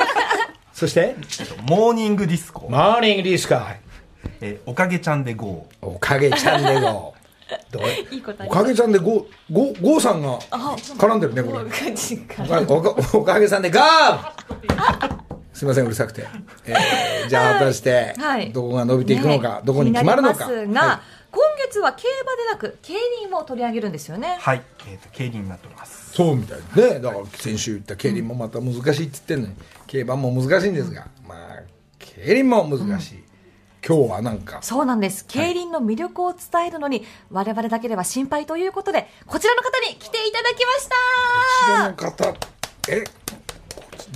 [0.74, 1.16] そして？
[1.40, 3.54] えっとモーニングディスコ、モーニングディスコ、
[4.42, 5.66] えーおかげちゃんで GO。
[5.80, 7.14] おかげちゃんでご
[7.70, 8.14] どう？
[8.14, 8.48] いい答え。
[8.48, 9.24] おかげちゃんでゴー。
[9.50, 10.38] ゴーゴーさんが
[10.98, 11.64] 絡んでるねこれ。
[11.70, 12.46] 感じかお
[12.82, 15.25] かおかおかげさんでゴー
[15.56, 16.26] すみませんうるさくて、
[16.66, 18.52] えーじゃあ果たして、はい。
[18.52, 19.60] どこが伸びていくのか、ね。
[19.64, 20.44] どこに決まるのか。
[20.44, 22.92] 気になりますが、は今月は競馬でなく競
[23.26, 24.36] 輪を取り上げるんですよね。
[24.38, 24.62] はい。
[24.86, 26.10] えっ、と、競輪になっております。
[26.12, 27.00] そうみたいですね。
[27.00, 29.54] だから先週言った競輪もまた難しいって言ってるのに
[29.86, 31.62] 競馬も難しいんですがまあ
[31.98, 33.24] 競輪も難しい、
[33.86, 34.58] 今日はなんか。
[34.60, 35.24] そうなんです。
[35.26, 40.92] 競輪の魅力を伝えるのに、我々だけでは心配ということで、こちらの方に来ていただきましこ
[41.64, 42.46] ちらたの方。
[42.88, 43.04] え？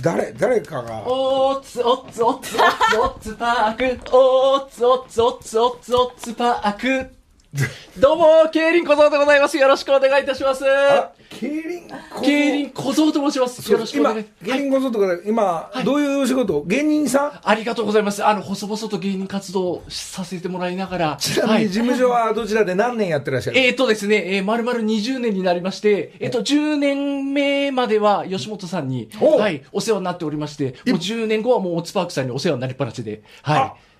[0.01, 1.03] 誰誰かが。
[1.05, 3.99] おーつおつおつおつおつパーク。
[4.15, 7.20] おーつおつおつおつおつパーク。
[7.99, 9.57] どうも競輪小僧でございます。
[9.57, 10.63] よろしくお願いいたします。
[10.65, 12.21] あ競輪小僧？
[12.21, 13.71] 競輪小僧と申します。
[13.71, 14.25] よろしくお今願い。
[14.41, 16.63] 芸人こそとかで今、どういうお仕事？
[16.63, 17.31] 芸人さん？
[17.43, 18.25] ありがとうございます。
[18.25, 21.17] あの細々と芸人活動をさせてもらいながら。
[21.19, 21.63] ちなみはい。
[21.63, 29.37] に事務所はどちらで何年やってらっしゃる、 えーとですね、えー、丸々20年になりまして、えっ、と、10年目までは吉本さんに、お。
[29.37, 33.90] はい、お世話になっておりまして、もう10年後はもうオッツパークさんにお世話になりっぱなしで、はい。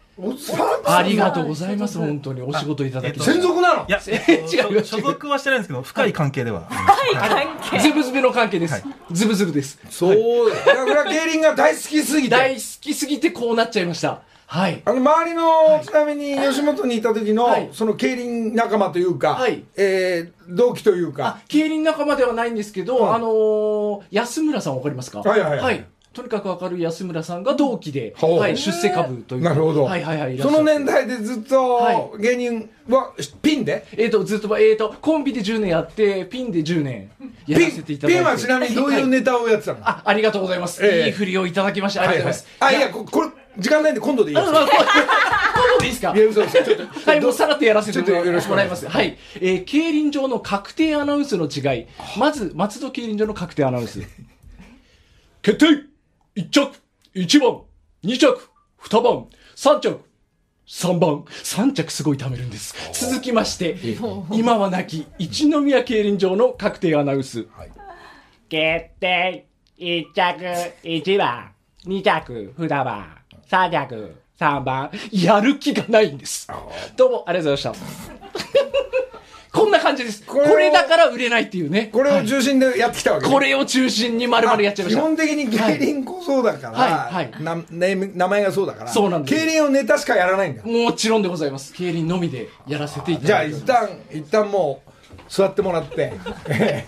[0.85, 2.41] ありがとうございます、本当に。
[2.41, 3.19] お仕事いただき。
[3.19, 3.85] 専属なの？
[3.87, 4.85] いや、えー違う。
[4.85, 6.67] 所属はしてないんですけど、深い関係では。
[6.69, 7.29] あります。
[7.69, 7.79] 関係。
[7.79, 8.83] ズブズブの関係です。
[9.11, 9.79] ズブズブです。
[9.89, 10.49] そう。
[10.49, 12.35] だからこれは競輪が大好きすぎて。
[12.35, 14.21] 大好きすぎてこうなっちゃいました。
[14.45, 14.81] はい。
[14.83, 17.69] あの周りの、ちなみに吉本にいた時の、はい。
[17.71, 19.63] その競輪仲間というか、はい。
[19.77, 21.25] えー同期というか。
[21.25, 25.21] あ、競輪仲間ではないんですけど、うんあのー安村さんわかりますか？
[25.21, 25.59] はいはい。
[25.59, 29.41] はいとにかく明るい安村さんが同期で、はい、出世株という。
[29.41, 30.37] なるほど、はいはいはい。
[30.37, 37.09] その年代でずっとは芸人はピンで、えっ、と、ずっと、えっ、と、コンビで10年やって、ピンで10年
[37.47, 38.19] やらピンせていただいて。
[38.19, 40.85] ピンはちなみにどういうはネタをやってたの、あ、ありがとうございます。
[40.85, 42.47] ええいい振りをいただきまして、ありがとうございます。
[42.59, 46.13] あいやここれ時間ないんで今度でいいですあまあ、こう今度でいいですか？
[46.13, 46.57] いや嘘です
[47.09, 48.97] はい、もうさらっとやらせてもちょっとよろしくお願いしますらいます。
[48.97, 49.17] はい。
[49.35, 51.87] えー、競輪場の確定アナウンスの違い。
[52.17, 54.01] まず、松戸競輪場の確定アナウンス。
[55.41, 55.90] 決定
[56.35, 56.71] !1 着
[57.15, 57.61] !1 番
[58.03, 58.49] !2 着
[58.83, 60.11] !2 番 !3 着
[60.71, 62.73] 3番、3着すごい貯めるんです。
[62.93, 63.77] 続きまして、
[64.31, 67.45] 今は亡き一宮競輪場の確定アナウンス。
[68.47, 70.45] 決定1着
[70.83, 71.51] 1番、
[71.85, 73.17] 2着2番、
[73.49, 76.47] 3着3番、やる気がないんです。
[76.95, 78.20] どうもありがとうございました。
[79.51, 80.23] こんな感じです。
[80.25, 81.89] ここれだから売れないっていうね。
[81.91, 85.01] これを中心でやってきたわけ、これを中心に丸々やっちゃいました。
[85.01, 86.91] 基本的に競輪こそだから、はい
[87.25, 91.73] はいなネーム名前がそうだからそうなんです競輪をネタしかやらないんだもちろんでございます。
[91.73, 93.63] 競輪のみでやらせていたじゃあだいております。
[93.63, 94.91] 一旦一旦もう
[95.27, 96.13] 座ってもらって
[96.49, 96.87] え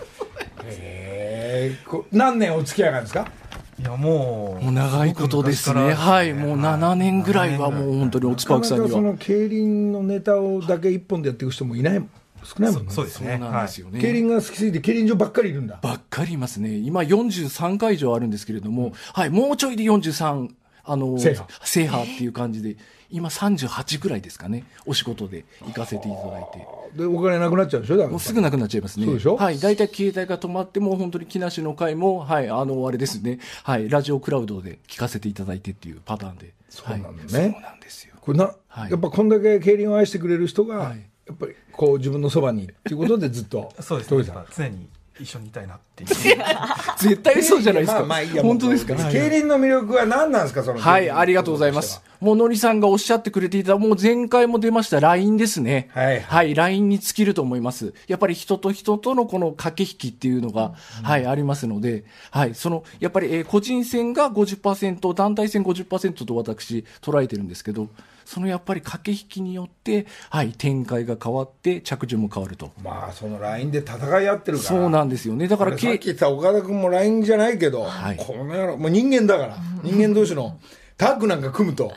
[0.66, 3.30] えーこ何年お付き合いなんですか？
[3.78, 4.64] いや、もう。
[4.64, 5.92] もう長いことですね。
[5.94, 6.32] はい。
[6.32, 8.88] もう7年ぐらいはもう本当にオツパークさんには。
[8.88, 12.10] なかなかその競輪のネタをだけ一本でやっていく人もいないもん
[12.44, 13.38] 少ないもんねそうですね。
[13.40, 14.00] そうなんですよね。
[14.00, 16.76] 競輪が好きすぎて競輪場ばっかりいるんだばっかりいますね。
[16.76, 20.48] 今43会場あるんですけれども、はい、もうちょいで43、
[20.84, 22.76] あの、制覇制覇っていう感じで、
[23.10, 24.64] 今38ぐらいですかね。
[24.86, 26.98] お仕事で行かせていただいて。
[26.98, 27.96] でお金なくなっちゃうでしょ？
[27.96, 29.06] だからもうすぐなくなっちゃいますね。
[29.06, 29.36] そうでしょ？
[29.36, 29.58] はい。
[29.58, 33.38] 大体携帯が止まっても、本当に木梨の会も、はい、あの、あれですね。
[33.62, 33.88] はい。
[33.88, 36.52] ラジオクラウドで聞かせていただいてっていうパターンで。
[36.68, 38.14] そうなんだねはいそうなんですよ。
[38.20, 44.24] これな、はいやっぱこんだけ競輪を愛してくれる人が、はいやっぱりこう自分のそばにっていうことでずっと そうですね。
[44.56, 44.88] 常に
[45.20, 46.10] 一緒にいたいなっていう。
[46.98, 48.00] 絶対そうじゃないですか。
[48.00, 48.96] まあまあいいや本当ですか？
[48.96, 52.02] 競輪の魅力は何なんですかそのはい、ありがとうございます。
[52.20, 55.88] もうのりさんがおっしゃってくれていた、もう前回も出ました LINE ですね。
[55.92, 57.94] はいはい、LINE に尽きると思います。
[58.08, 60.72] やっぱり人と人とのこの駆け引きっていうのが、
[61.04, 67.88] はい、ありますので、はい、その、やっぱり、えー個人戦が50%、団体戦50%と私捉えてるんですけど、
[68.24, 72.72] そのやっぱり駆け引きによって、はい、展開が変わって着順も変わると。
[72.82, 74.68] まあそのラインで戦い合ってるから。
[74.68, 75.48] そうなんですよね。
[75.48, 78.16] だから、さっけき言った岡田君も LINE じゃないけど、はい。
[78.16, 80.58] この野郎、もう人間だから、人間同士の
[80.96, 81.92] タッグなんか組むと、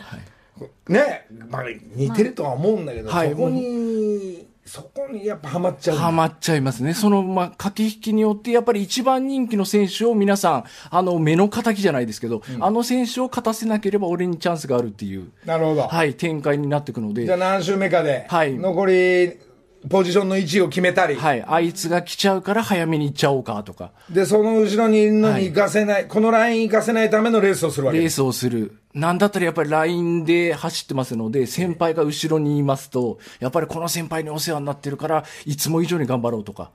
[0.88, 1.64] ね、まあ、
[1.96, 3.32] 似てるとは思うんだけど、はい。
[3.32, 6.94] そこに、そこにやっぱハマっちゃうハマっちゃいますね。
[6.94, 15.88] その、まあ、駆け引きによって、やっぱり一番人気の選手を皆さん、あの、目の敵じゃないですけど、あの選手を勝たせなければ俺にチャンスがあるっていう、なるほど。
[15.88, 19.48] はい、展開になっていくので、じゃあ何周目かで、はい残り
[19.90, 28.20] ポジションの位置を決めたり、はい、あいつが来ちゃうから早めに行っちゃおうかとか、で、その後ろにいるのに行かせない、このライン行かせないためのレースをするわけです。
[28.20, 28.78] レースをする。
[28.98, 36.72] なんだったらやっぱりラインで走ってますので、先輩が後ろにいますと、やっぱりこの先輩にお世話になってるから、いつも以上に頑張ろうとか。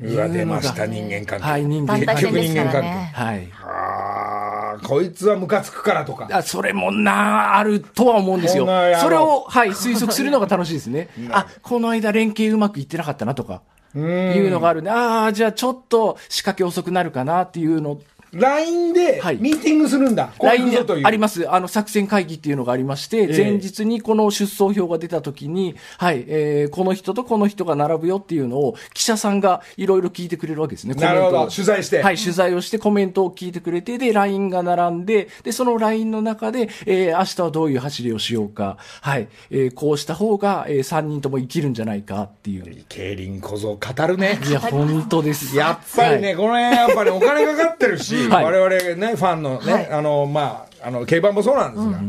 [0.00, 1.44] うわ、出ました、人間関係。
[1.44, 2.88] はい、人間結局人間関係。
[2.88, 3.48] はい。
[3.64, 6.28] ああ、こいつはムカつくからとか。
[6.30, 8.66] あそれもなあるとは思うんですよ。
[9.00, 11.08] それを、はい、推測するのが楽しいですね。
[11.32, 13.62] あ、この間連携うまくいってなかったなとか、
[13.96, 17.98] いうのがあるんで、ああ、じゃあちょっと仕掛け遅くなるかなっていうの
[18.40, 20.32] LINE ではいミーティングするんだ。
[20.38, 20.76] こう LINE で。
[21.04, 21.48] あります。
[21.50, 30.94] あの、作戦会議っていうのがありまして、前日にこの出走表が出た時に、はい、えー、この人とこの人が並ぶよっていうのを、記者さんがいろいろ聞いてくれるわけですね。
[30.94, 42.84] なるほど取材してはい、取材をしてコメントを聞いてくれて、で、LINE が並んで、で、その LINE の中で、えー、明日はどういう走りをしようか、はい、えー、こうした方が、えー、3人とも生きるんじゃないかっていう。
[42.88, 44.38] 競輪小僧語るね。
[44.46, 45.56] いや、本当です。
[45.56, 52.00] やっぱりね、はいこの辺やっぱりお金かかってるし、はい我々ね、ファンのね、はいあの、まあ、あの、競馬もそうなんですが、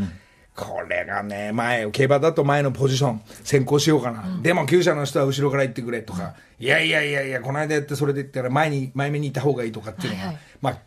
[0.56, 4.40] これがね、前、競馬だと前のポジション先行しようかな。
[4.42, 10.78] でも、厩舎の人は後ろから行ってくれとか、いやいやいやいや、この間やってそれで言ったら前に、前目に行った方がいいとかっていうのが、はいはいまあ、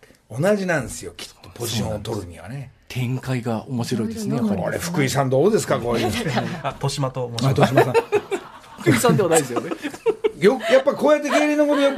[0.41, 2.73] 同じなんですよ、きっと、ポジションを取るにはね。
[2.89, 4.63] 展開が面白いですね、やっぱり。
[4.63, 6.13] これ、福井さんどうですか、こういうの。
[6.65, 7.75] あ、豊島と申しあ、ます。
[7.75, 7.95] 豊島さん。
[8.81, 9.71] 福井さんではないですよね。
[10.41, 11.93] よやっぱこうやって競輪のことよ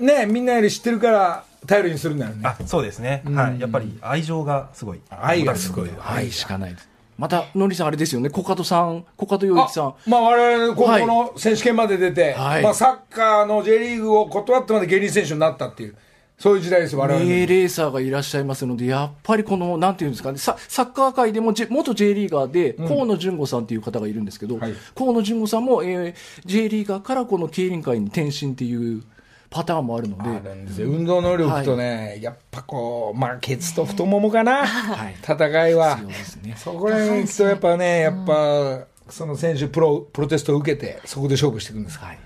[0.00, 3.22] ねみんなより知ってるから頼りにするんだよねあ、そうですね。
[3.26, 3.60] はい。
[3.60, 5.00] やっぱり愛情がすごい。
[5.10, 6.88] 愛がすごい愛しかないです。
[7.18, 9.94] また、のりさんあれですよね、コカドさん、コカド洋あ一さん。
[10.06, 15.96] まあ我々高校の選手権まで出て、はいまあ、サッカーの J リーグを断ってまで競輪選手になったっていう
[16.38, 29.02] そういう時代です我々名のレーサーがいらっしゃいますので、やっぱりこの、なんていうんですかね、ササッカー界でも、J- 元 J リーガーで、河野純子さんっていう方がいるんですけど、はい河野純子さんも、えー J リーガーからこの競輪界に転身っていう
[29.50, 35.14] パターンもあるのあで、運動能力とね、やっぱこう、まあ、ケツと太ももかな、はい。
[35.22, 35.96] 戦いは。
[36.42, 36.54] ね。
[36.56, 42.06] そこら辺行くとやっぱねやっぱ、その選手プロプロテストを受けてそこで勝負していくんですか。
[42.06, 42.25] ら、はい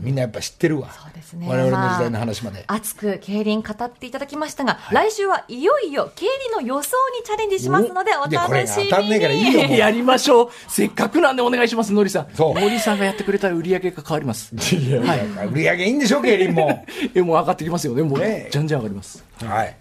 [0.00, 1.46] みんなやっぱ知ってるわそうですね。
[1.48, 8.90] 我々の時代の話まで、あ熱く競輪語っていただきましたが、来週はいよいよ競輪の予想にチャレンジしますので、おいやこれ楽しみに。
[8.90, 10.50] 当たんねえからいいよもうやりましょう。
[10.68, 12.28] せっかくなんでお願いします、のりさん。
[12.34, 14.54] そうのりさんがやってくれたら売り上げが変わります。
[14.54, 18.02] いやいや売り上げいいんでしょ競輪も え、もう上がってきますよね。
[18.02, 19.24] もう、ねえじゃんじゃん上がります。
[19.44, 19.76] はい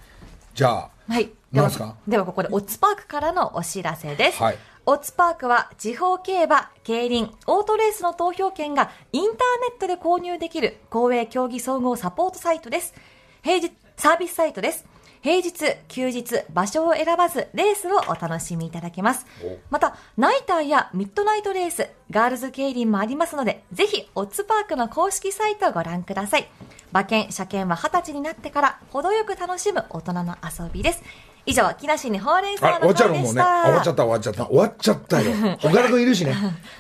[0.54, 1.30] じゃあはい。
[1.52, 4.42] ではではここでオッツパークからのお知らせです。
[4.42, 4.58] はい
[4.90, 9.38] オッツパークは地方競馬、競輪、オートレースの投票権がインターネ
[9.78, 12.96] ットで購入できる公営競技総合サポートサイトです。
[13.44, 14.88] 平日、サービスサイトです。
[15.22, 15.54] 平日、
[15.90, 19.28] 休日、場所を選ばず、レースをお楽しみいただけます。
[19.70, 26.50] また、ナイターやミッドナイトレース、ガールズ競輪もありますので、ぜひ、オッツパークの公式サイトをご覧ください。
[26.92, 31.04] 馬券、車券は20歳になってから、程よく楽しむ大人の遊びです。
[31.46, 33.16] 以上、木梨にほうれん草あ終わのっちゃうの？
[33.16, 34.46] もうね終わっちゃった終わっちゃった。
[34.46, 35.32] 終わっちゃったよ。
[35.64, 36.36] 岡田君いるしね。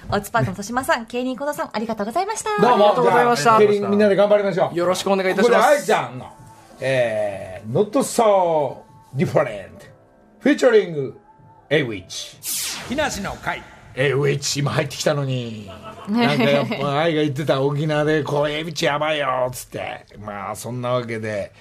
[0.09, 2.61] オッツパークの豊島さん、競輪小田さん、ありがとうございました。
[2.61, 2.85] どうも。
[2.87, 3.57] ありがとうございました。
[3.57, 4.75] 競輪みんなで頑張りましょう。
[4.77, 5.69] よろしくお願いいたここでします。
[5.69, 6.29] 愛ちゃんの
[6.81, 8.77] えー、Not So
[9.15, 9.69] Different
[10.41, 11.13] Featuring
[11.69, 13.61] A Witch 木梨の会。
[13.95, 15.69] A Witch 今入ってきたのに。
[16.07, 20.05] なんかやっぱ愛が言ってた沖縄でこう A Witch やばいよっつって。
[20.19, 21.51] まあそんなわけで、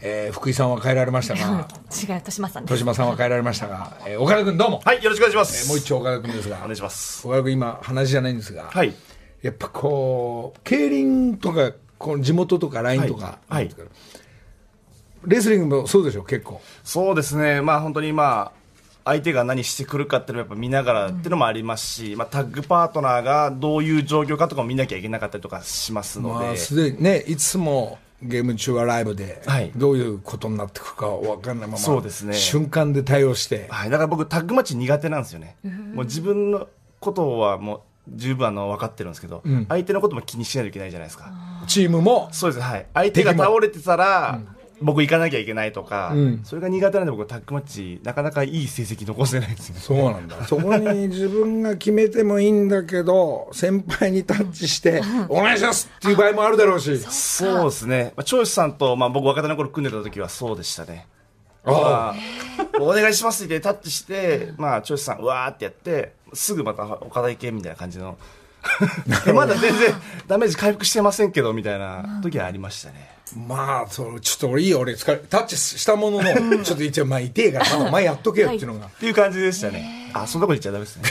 [0.00, 1.68] えー、福井さんは帰られましたが。
[1.90, 2.72] 違う、豊島さんです。
[2.72, 5.68] 豊島さんは帰られましたが、えー、岡田君どうも、はい、よろしくお願いします。
[5.68, 6.56] もう一丁岡田君ですが。
[6.58, 7.26] お願いします。
[7.26, 8.94] 岡田君今話じゃないんですが、はい。
[9.42, 13.64] やっぱこう競輪とかこの地元とか LINE とか、はい。
[13.68, 13.82] なんですか。
[15.26, 16.60] レスリングもそうでしょ結構。
[16.82, 18.64] そうですね、まあ本当にまあ、
[19.04, 29.70] 相手が何してくるかっていうのをやっぱ見ながらっていうのもありますし、まあ、タッグパートナーがどういう状況かとかも見なきゃいけなかったりとかしますので、まあすでにねいつもゲーム中はライブで、はい。
[29.76, 32.34] どういうことになってくるか分かんないままそうですね。
[32.34, 33.66] 瞬間で対応して。
[33.70, 35.56] はい、だから僕、タッグマッチ苦手なんですよね、
[35.94, 36.68] もう自分の
[37.00, 41.32] ことはもう十分あの分かってるんですけど、相手のことも気にしないといけないじゃないですか。
[41.66, 42.62] チームもそうです。
[42.62, 44.40] はい、相手が倒れてたら、
[44.80, 50.42] 僕行かなきゃいけないとか、それが苦手なんで僕タッグマッチなかなかいい成績残せないんですよそうなんだ。
[50.46, 56.98] そこに自分が決めてもいいんだけど、 先輩にタッチして、お願いしますっていう場合もあるだろうし。
[56.98, 57.64] そう。
[57.64, 61.06] ですね、まあ、長州さんと、まあ、僕若手の頃組んでた時はそうでしたね。
[61.66, 62.14] あ
[62.72, 68.18] まあ、お願いしますってタッチして、まあ、長州さん、うわーってやって、すぐまた岡田行けみたいな感じの、
[69.26, 69.94] えまだ全然
[70.26, 73.13] ダメージ回復してませんけどみたいな時はありましたね。
[73.36, 76.24] まあ、そう、ちょっと俺いいよ、俺疲れ、タッチしたものの、
[76.62, 78.86] ちょっと言っちゃう、まあ、痛えから、 まあお前やっとけよっていうのが。
[78.86, 80.10] っていう感じでしたね。
[80.12, 81.10] あ、そんなこと言っちゃダメですね。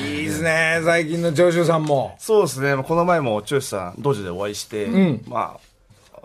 [0.00, 2.16] いいですね、最近の長州さんも。
[2.18, 4.86] そうですね、まあこの前も長州さん、道場でお会いして、
[5.26, 5.71] まあ、お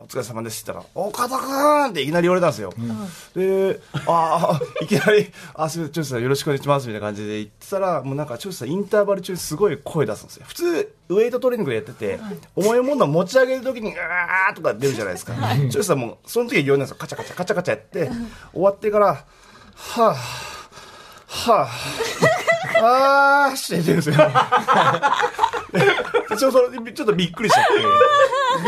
[0.07, 2.73] 疲れ様ですって言ったら、岡田くんっていきなり言われたんですよ。
[3.35, 10.45] で、ああ、 いきなり、あ、すみません、長州さんよろしくお願いしますみたいな感じで言ってたら、もうなんか長州さんインターバル中にすごい声出すんですよ。
[10.47, 12.19] 普通、ウェイトトレーニングでやってて、
[12.55, 15.33] 重いものを持ち上げるときに、うわーとか出るじゃないですか。
[15.69, 16.97] 長州さんも、その時は言わないんですよ。
[16.99, 18.11] カチャカチャ、カチャカチャやって、
[18.53, 19.07] 終わってから、
[19.75, 20.15] はぁ、
[21.27, 22.36] はぁ、
[22.81, 24.15] あーして言ってるんですよ。
[26.37, 27.73] ちょそれちょっとびっくりしちゃって、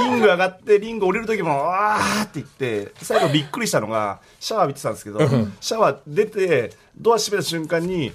[0.02, 5.20] リング上がって、リング降りる時も、わーって言って、最後びっくりしたのが、シャワー浴びてたんですけど、
[5.62, 8.12] シャワー出て、ドア閉めた瞬間に、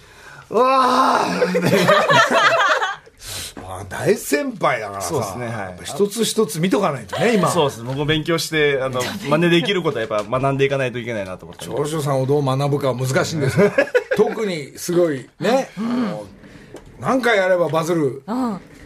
[0.51, 1.71] うわーって、まあ、
[3.89, 5.09] 大先輩だからさ。
[5.09, 7.51] そうですねはい一つ一つ見とかないとね、今。
[7.51, 11.67] そうですね、僕も勉強して、あの、 真似できることはやっぱ学んでいかないといけないなと思って。
[11.67, 13.71] 長州さんをどう学ぶかは難しいんですが
[14.17, 15.69] 特にすごいね、
[17.01, 18.23] 何回やればバズる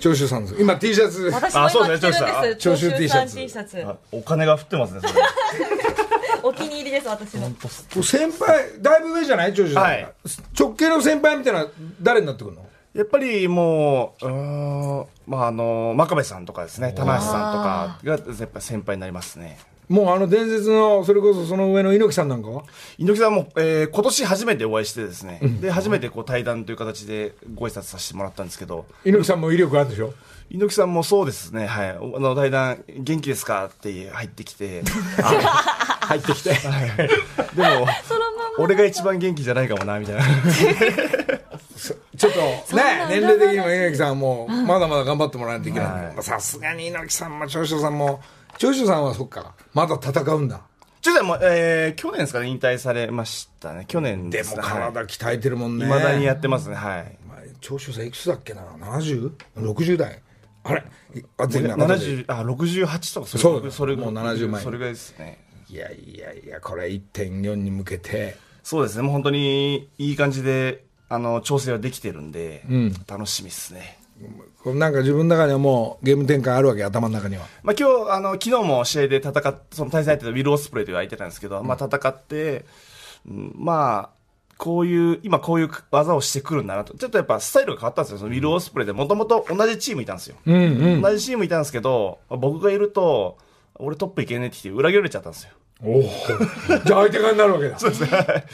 [0.01, 2.57] 長州さんです今 T シャツ私もあそう今着てるんねです。
[2.57, 3.85] 長州 T シャツ T シャツ。
[3.87, 5.12] あお金が降ってますね、それ。
[6.43, 7.51] お気に入りです、私の。
[8.03, 9.53] 先輩だいぶ上じゃない？
[9.55, 10.09] 長州さん、はい
[10.59, 11.66] 直系の先輩みたいな
[12.01, 12.64] 誰になってくるの？
[12.99, 19.57] やっぱりもう、うーん、まああの、真壁さんとかですね、棚橋さんとかがやっぱ先輩になりますね。
[19.88, 22.64] もうあの伝説のそれこそその上の猪木さんなんかは？
[22.99, 30.12] 猪木さんも、えー今年初めてお会いしてですね、で、初めてこう対談という形でご挨拶させてもらったんですけど、猪木さんも威力あるでしょ？
[30.51, 33.66] 猪木さんもそうですね、はい、おあの対談、元気ですか？
[33.66, 34.82] って入ってきて、
[36.01, 36.51] 入ってきて。
[36.51, 37.86] でも、
[38.59, 40.22] 俺が一番元気じゃないかもな、みたいな。
[41.79, 42.41] ちょっと
[42.76, 46.22] ね年齢的にも猪木さんもまだまだ頑張ってもらわないといけない。
[46.22, 48.20] さすがに猪木さんも長州さんも
[48.59, 50.61] 長州さんはそっかまだ戦うんだ。
[51.01, 53.85] ちょっともう、えー去年ですかね、引退されましたね。
[53.87, 54.68] 去年ですもね。
[54.68, 55.87] 体鍛えてるもんね。
[55.87, 55.89] い。
[55.89, 57.18] まだにやってますね、はい。
[57.29, 60.22] まあ長州さんいくつだっけな？70?60 代？
[60.64, 60.85] あれ？
[61.39, 61.95] あ全然後で。
[61.95, 63.70] 70あ68とかそれそう。
[63.70, 64.62] それもう70前。
[64.62, 65.39] それぐらいですね。
[65.70, 68.37] いやいやいやこれ1.4に向けて。
[68.64, 69.03] そうですね。
[69.03, 72.65] もう本当にいい感じであの調整はできてるんで、
[73.07, 73.99] 楽しみですね。
[74.65, 77.47] なんか自分の中にはもうゲーム展開あるわけ頭の中には。
[77.63, 82.65] まあ、今日あの昨日も試合で戦っその対戦相手のウィル・オスプレイという相手なんですけど、まあ、戦って、
[83.27, 84.19] うんまあ
[84.59, 86.93] こういう今こういう技をしてくるんだなと。
[86.99, 88.19] ちょっとやっぱスタイルが変わったんですよ。
[88.19, 88.93] そのウィル・オスプレイで。
[88.93, 90.53] もともと同じチームいたんですよ、同
[91.17, 93.39] じチームいたんですけど僕がいると
[93.77, 95.51] 俺トップいけねえって言って裏切られちゃったんですよ。
[95.81, 96.03] おお。
[96.03, 97.79] じゃあ相手側になるわけだ。
[97.79, 98.45] そうですね。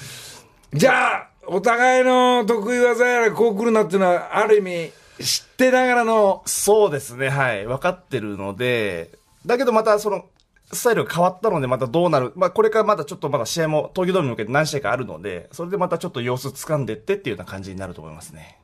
[0.74, 4.92] じゃあお互いの得意技やらこう来るなっていうのはある意味
[5.24, 7.66] 知ってながらのそうですね、はい。
[7.66, 9.10] 分かってるので、
[9.46, 10.24] だけどまたその、
[10.72, 12.32] スタイルが変わったので、またどうなる。
[12.34, 18.58] まあ、これからまたちょっとまだ試合も東京ドームに向けて何試合かあるので、それでまたちょっと様子掴んでってっていうような感じになると思いますね。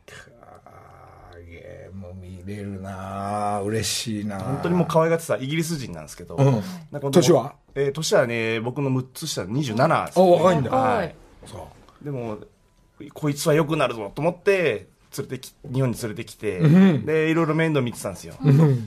[1.48, 7.54] ゲーム見れるなあ嬉しいな本当にもう可愛がってたイギリス人なんですけど、んなんか年は？
[7.74, 11.14] えー年はね、僕の6つ下27です、あ若いんだはい。
[11.46, 11.68] そ
[12.02, 12.38] うでも、
[13.12, 18.34] こいつは良くなるぞと思って、連れてき、日本に連れてきて、で、いろいろ面倒見てたんですよ。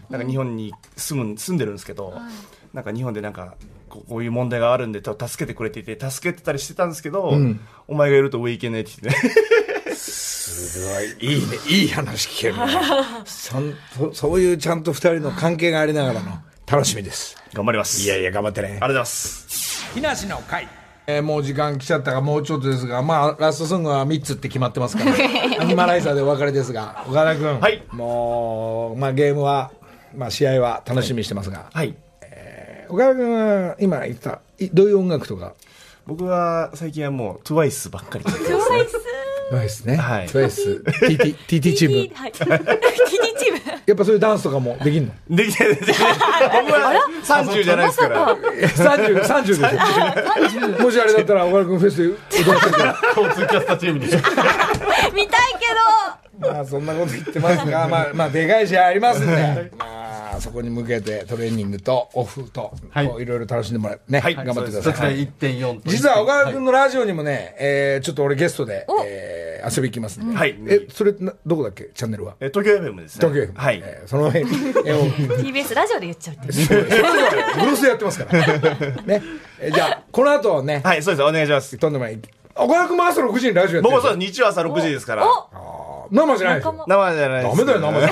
[0.09, 2.13] なんか日本に住む、住んでるんですけど、
[2.73, 3.55] なんか日本でなんか、
[3.89, 7.37] こういう問題があるんで、助けてくれていて、助けてたりしてたんですけど、
[7.87, 9.27] お前がいると上行けないって言って。
[9.27, 9.95] ね。
[9.95, 11.33] すごい。
[11.33, 11.57] いいね。
[11.67, 12.73] いい話聞けるね。
[13.25, 17.37] そんそそういうちゃんと二人の関係がありながらの楽しみです。
[17.53, 18.01] 頑張ります。
[18.01, 18.67] いやいや頑張ってね。
[18.67, 19.93] ありがとうございます。
[19.93, 20.67] 木梨の会
[21.05, 25.11] えーもう時間来ちゃったがもうちょっとですがまあラストソングは3つって決まってますから。
[25.59, 27.83] アニマライザーでお別れですが岡田君、はい。
[27.91, 29.71] もう、まあ、ゲームは、
[30.15, 31.95] まあ、試合は楽しみにしてますが、はい。
[32.89, 35.53] 岡田君は今言ったいどういう音楽とか？
[36.05, 38.23] 僕は最近はもう TWICE ばっかり。
[38.23, 38.67] 聞いてます。
[39.49, 40.27] トワイスね、はい。
[40.27, 40.83] トワイス。
[41.01, 42.15] TT, TT チーム。
[42.15, 42.31] はい。
[42.31, 42.45] TT
[43.39, 43.59] チーム。
[43.85, 45.13] やっぱそういうダンスとかもできんの？
[45.29, 45.97] できてる、できてる。
[46.65, 48.35] 僕は30じゃないですから。
[48.35, 49.53] 30, 30で
[50.49, 52.17] しょもしあれだったら岡田君フェスで踊っ
[52.61, 54.05] てるから 交通キャスターチームに。
[54.07, 54.21] 見たい
[55.59, 55.62] けど。
[56.51, 64.93] まあそんなこと言ってますが、 まあ、まあでかい試合ありますんで、まあそこに向けてトレーニングとオフと、はいこういろいろ楽しんでもらうね、はい頑張ってください。
[64.93, 65.89] そちら1.4と。
[65.89, 70.35] 実は小川はい君のラジオにもね、えーちょっと俺ゲストでお、えー遊び行きますんで。
[70.37, 71.85] はいえ、それな、どこだっけ？
[71.95, 72.33] チャンネルは？
[72.41, 73.29] え東京 FM ですね。
[73.29, 73.81] 東京 FM はい。
[73.81, 74.43] えーその辺、
[74.85, 76.51] えー TBS ラジオで言っちゃうって。
[76.51, 78.45] そうですブルースやってますから。
[79.07, 79.21] ね。
[79.61, 81.23] えじゃあ、この後ね、はい、そうです。
[81.23, 81.77] お願いします。
[81.77, 82.19] とんでもない。
[82.55, 85.23] 小川君も朝6時にラジオやってる僕もそう、日曜朝6時ですから。
[86.11, 86.73] 生じゃないでしょ。
[86.87, 87.57] 仲生じゃないです。
[87.57, 88.09] ダメだよ、生じゃ。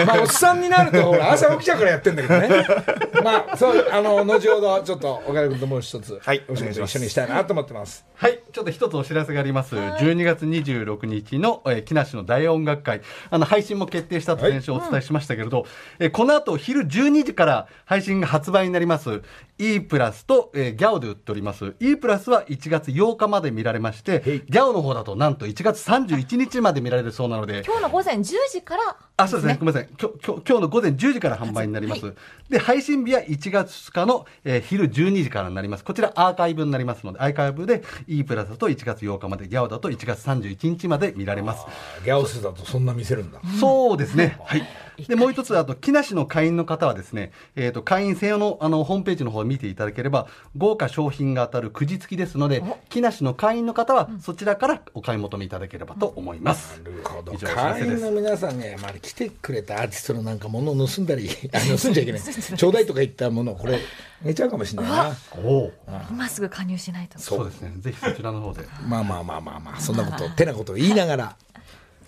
[0.06, 2.66] まあ、おっさんになると、ほら、朝起きちゃうからやってんだけどね。
[3.22, 8.04] まあ、そう、あの、後ほど、ちょっと、岡田君ともう一つ、はいお仕事お願いします一緒にしたいなと思ってます。
[8.14, 8.40] はい。
[8.52, 9.74] ちょっと一つお知らせがあります。
[9.76, 13.00] 12月26日の、えー木梨の大音楽会。
[13.30, 15.66] あの、配信も決定したと先週お伝えしましたけれど、
[15.98, 19.22] えーこの後昼12時から配信が発売になります。
[19.58, 21.74] E プラスと、えーギャオで売っております。
[21.80, 29.56] E プラスは1月8日まで見られまして、ギャオの方だとなんと1月31日まで見られるそうなので、今日の午前10時から、あ、そうですね。
[29.60, 29.88] ごめんなさい。
[30.00, 32.14] 今日、今日今日の午前10時から販売になります。
[32.48, 35.84] で、配信日は1月2日の、えー昼12時からになります。
[35.84, 41.66] こちらアーカイブになりますので、アーカイブで E プラスだと1月8日まで、ギャオだと1月31日まで見られます。
[42.04, 43.40] ギャオスだとそんな見せるんだ。
[43.58, 44.38] そうですね。
[44.44, 44.62] はい。
[45.08, 50.26] で、もう一つ、あと、木梨の会員の方はですね、えっ、と、会員専用の、あの、ホームページの方を見ていただければ、
[50.56, 56.39] 豪華商品が当たるくじ付きですので、木梨の会員の方は、そちらからお買い求めいただければと思います。
[56.40, 57.32] なるほど。
[57.38, 62.20] 会員の皆さんね、まあ、来てくれたアーティストのなんか物を盗んだり、 あ盗んじゃいけない。
[62.22, 63.78] ちょうだいとか言ったものを、これ、
[64.22, 65.16] 寝ちゃうかもしれないな。
[65.42, 65.72] おお。
[66.10, 67.18] 今すぐ加入しないと。
[67.18, 67.72] そうですね。
[67.78, 68.66] ぜひそちらの方で。
[68.86, 71.36] まあまあまあまあまあ、そんなこと、てなことを言いながら。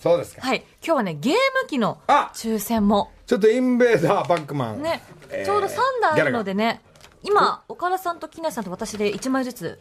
[0.03, 0.43] そうですか。
[0.43, 0.65] はい。
[0.85, 4.83] 今日はね、ゲーム機のあ抽選も、ちょっとインベーダーパックマン。
[4.83, 5.71] ね、えーちょうど3
[6.03, 6.81] 台あるのでね、
[7.23, 9.79] 今、岡田さんと木梨さんと私で1枚ずつ、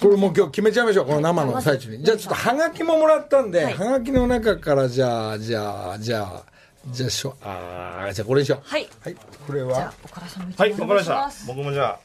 [0.00, 2.04] これもう今日決めちゃいましょう、この生の最中に。
[2.04, 6.44] じゃあちょっとハガキももらったんで、はいハガキの中からじゃあ、じゃあ、じゃあ、
[6.90, 8.60] じゃあしょ、あーじゃあこれにしよう。
[8.64, 8.88] はい。
[9.02, 9.16] はい、
[9.46, 11.30] これじゃあは、、岡田さんもはい、わかりました。
[11.46, 11.98] 僕もじゃあ、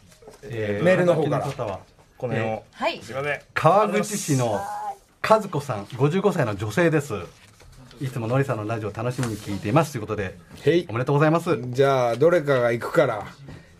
[0.43, 1.79] えメールの方から方は
[2.17, 2.63] この辺を。
[2.73, 3.01] はい。
[3.01, 3.41] すいません。
[3.53, 4.61] 川口市の
[5.27, 7.13] 和子さん55歳の女性です
[8.01, 13.25] いつものりさんのラジオ楽しみに聞いていますということでへいおめでとうございますじゃあ、どれかが行くから、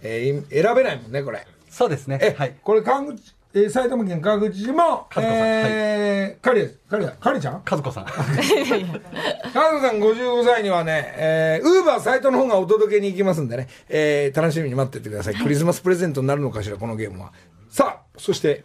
[0.04, 1.46] えーい選べないもんね、これ。
[1.70, 2.20] そうですね。
[2.22, 2.56] え、はい。
[2.64, 5.26] これ川口、えー埼玉県川口市も、和子さん。
[5.32, 7.64] えー、カリ、カリ、カリちゃん？
[7.70, 8.06] 和子さん。
[9.54, 15.36] 川口さん55歳にはね、えー、ウーバーサイトの方がお届けに行きますんでね、えー、楽しみに待っててください。
[15.36, 17.32] クリスマスプレゼントになるのかしら、このゲームは。
[17.70, 18.64] さあ、そして、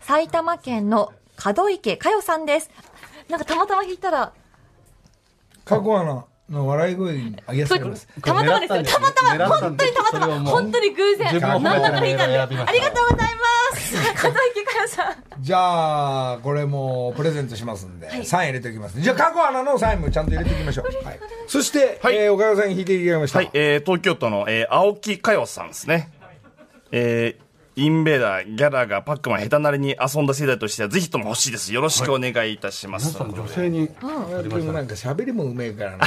[0.00, 1.12] 埼玉県の
[1.44, 2.70] 門池佳代さんです。
[3.28, 4.32] なんかたまたま弾いたら、
[5.64, 8.08] 過去アナの笑い声にあげされます。
[8.20, 8.82] たまたまですよ。
[8.82, 13.96] たまたま、本当にたまたま、本当に偶然、自分を何褒めてだか弾いたんで、ありがとうございます。
[14.92, 15.42] さん。
[15.42, 19.00] じゃあ、これもプレゼントしますんで、サイン入れておきます。
[19.00, 21.04] じゃあ、過去アナのサインもちゃんと入れておきましょう。
[21.04, 23.38] はい、そして、はいえー岡田さんに弾いていただきました。
[23.38, 26.10] はい、えー、東京都の、えー、青木佳代さんですね。
[26.92, 31.72] えー、インベーダー、ギャラがパックマン下手なりに遊んだ世代としてはぜひとも欲しいです。
[31.72, 33.06] よろしくお願いいたします。
[33.18, 36.06] 皆さん女性に岡田君もなんか喋りもうめえからな。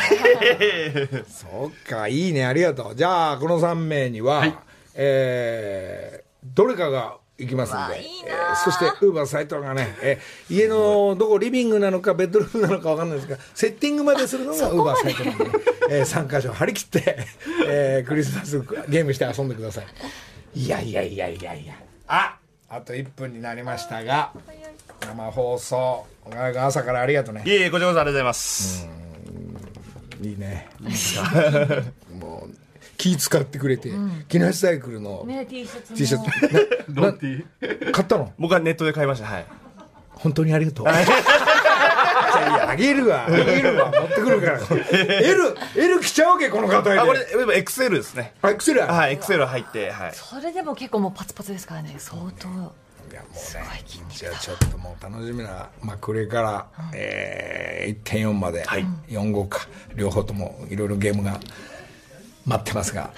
[1.28, 2.95] そうか、いいね、ありがとう。
[2.95, 4.61] じゃあ、この3名には、
[4.93, 15.45] えーどれかが行きますんで、わいいなえーそして、ウーバーサイトがね、えー家のどこ、リビングなのか、ベッドルームなのかわかんないですが、セッティングまでするのがウーバーサイトなんで、
[15.89, 17.18] えー、3箇所張り切って、
[17.68, 19.86] えークリスマスゲームして遊んでください。
[20.55, 21.73] いやいやいやいやいや。
[22.07, 22.37] あ
[22.69, 24.31] あと1分になりましたが、
[25.01, 27.49] 生放送、小川君朝からありがとうねい。
[27.49, 28.87] えいえ、こちらこそありがとうございます。
[30.21, 30.67] いいね。
[32.19, 32.55] もう、
[32.97, 33.91] 気使ってくれて、
[34.27, 35.97] 木梨サイクルのね、T シャツも。
[35.97, 37.13] T シャツ、 なな
[37.91, 38.33] 買ったの？
[38.39, 39.27] 僕はネットで買いました。
[39.27, 39.45] はい。
[40.13, 40.85] 本当にありがとう。
[42.76, 44.59] あるわ、 あげるわ、持ってくるから。
[44.91, 46.99] L、L 来ちゃうわけ、この方で。
[46.99, 47.19] あ、これ、
[47.59, 48.34] XL ですね。
[48.41, 48.88] あ、エクセルや。
[48.88, 50.11] はい、XL 入って、はい。
[50.13, 52.47] それでも結構もうパツパツですからね、相当。
[53.11, 61.39] いやもうね、じゃあちょっともう楽しみな、まあ、これから、えー、1.4まで、はい4号か、両方ともいろいろゲームが
[62.45, 63.11] 待ってますが、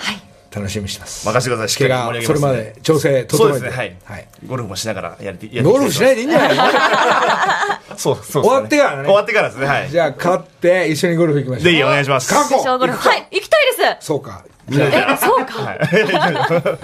[0.58, 1.26] 楽しみにしてます。
[1.28, 1.70] 任せてください。
[1.70, 3.36] しっかり盛り上げそれまで調整整えて。
[3.38, 3.96] そうですね、はい。
[4.04, 4.28] はい。
[4.46, 6.58] ゴルフもしながらやって、やってゴルフしないでいいんじゃない？
[6.58, 6.64] の
[7.98, 9.90] そう、そうね終わってからね終わってからですね、はい。
[9.90, 11.64] じゃあ、勝って一緒にゴルフ行きましょう。
[11.66, 12.34] ぜひお願いします。
[12.34, 12.58] 過去。
[12.58, 14.06] はい、行きたいです。
[14.06, 14.44] そうか。
[14.72, 15.76] え、そうか。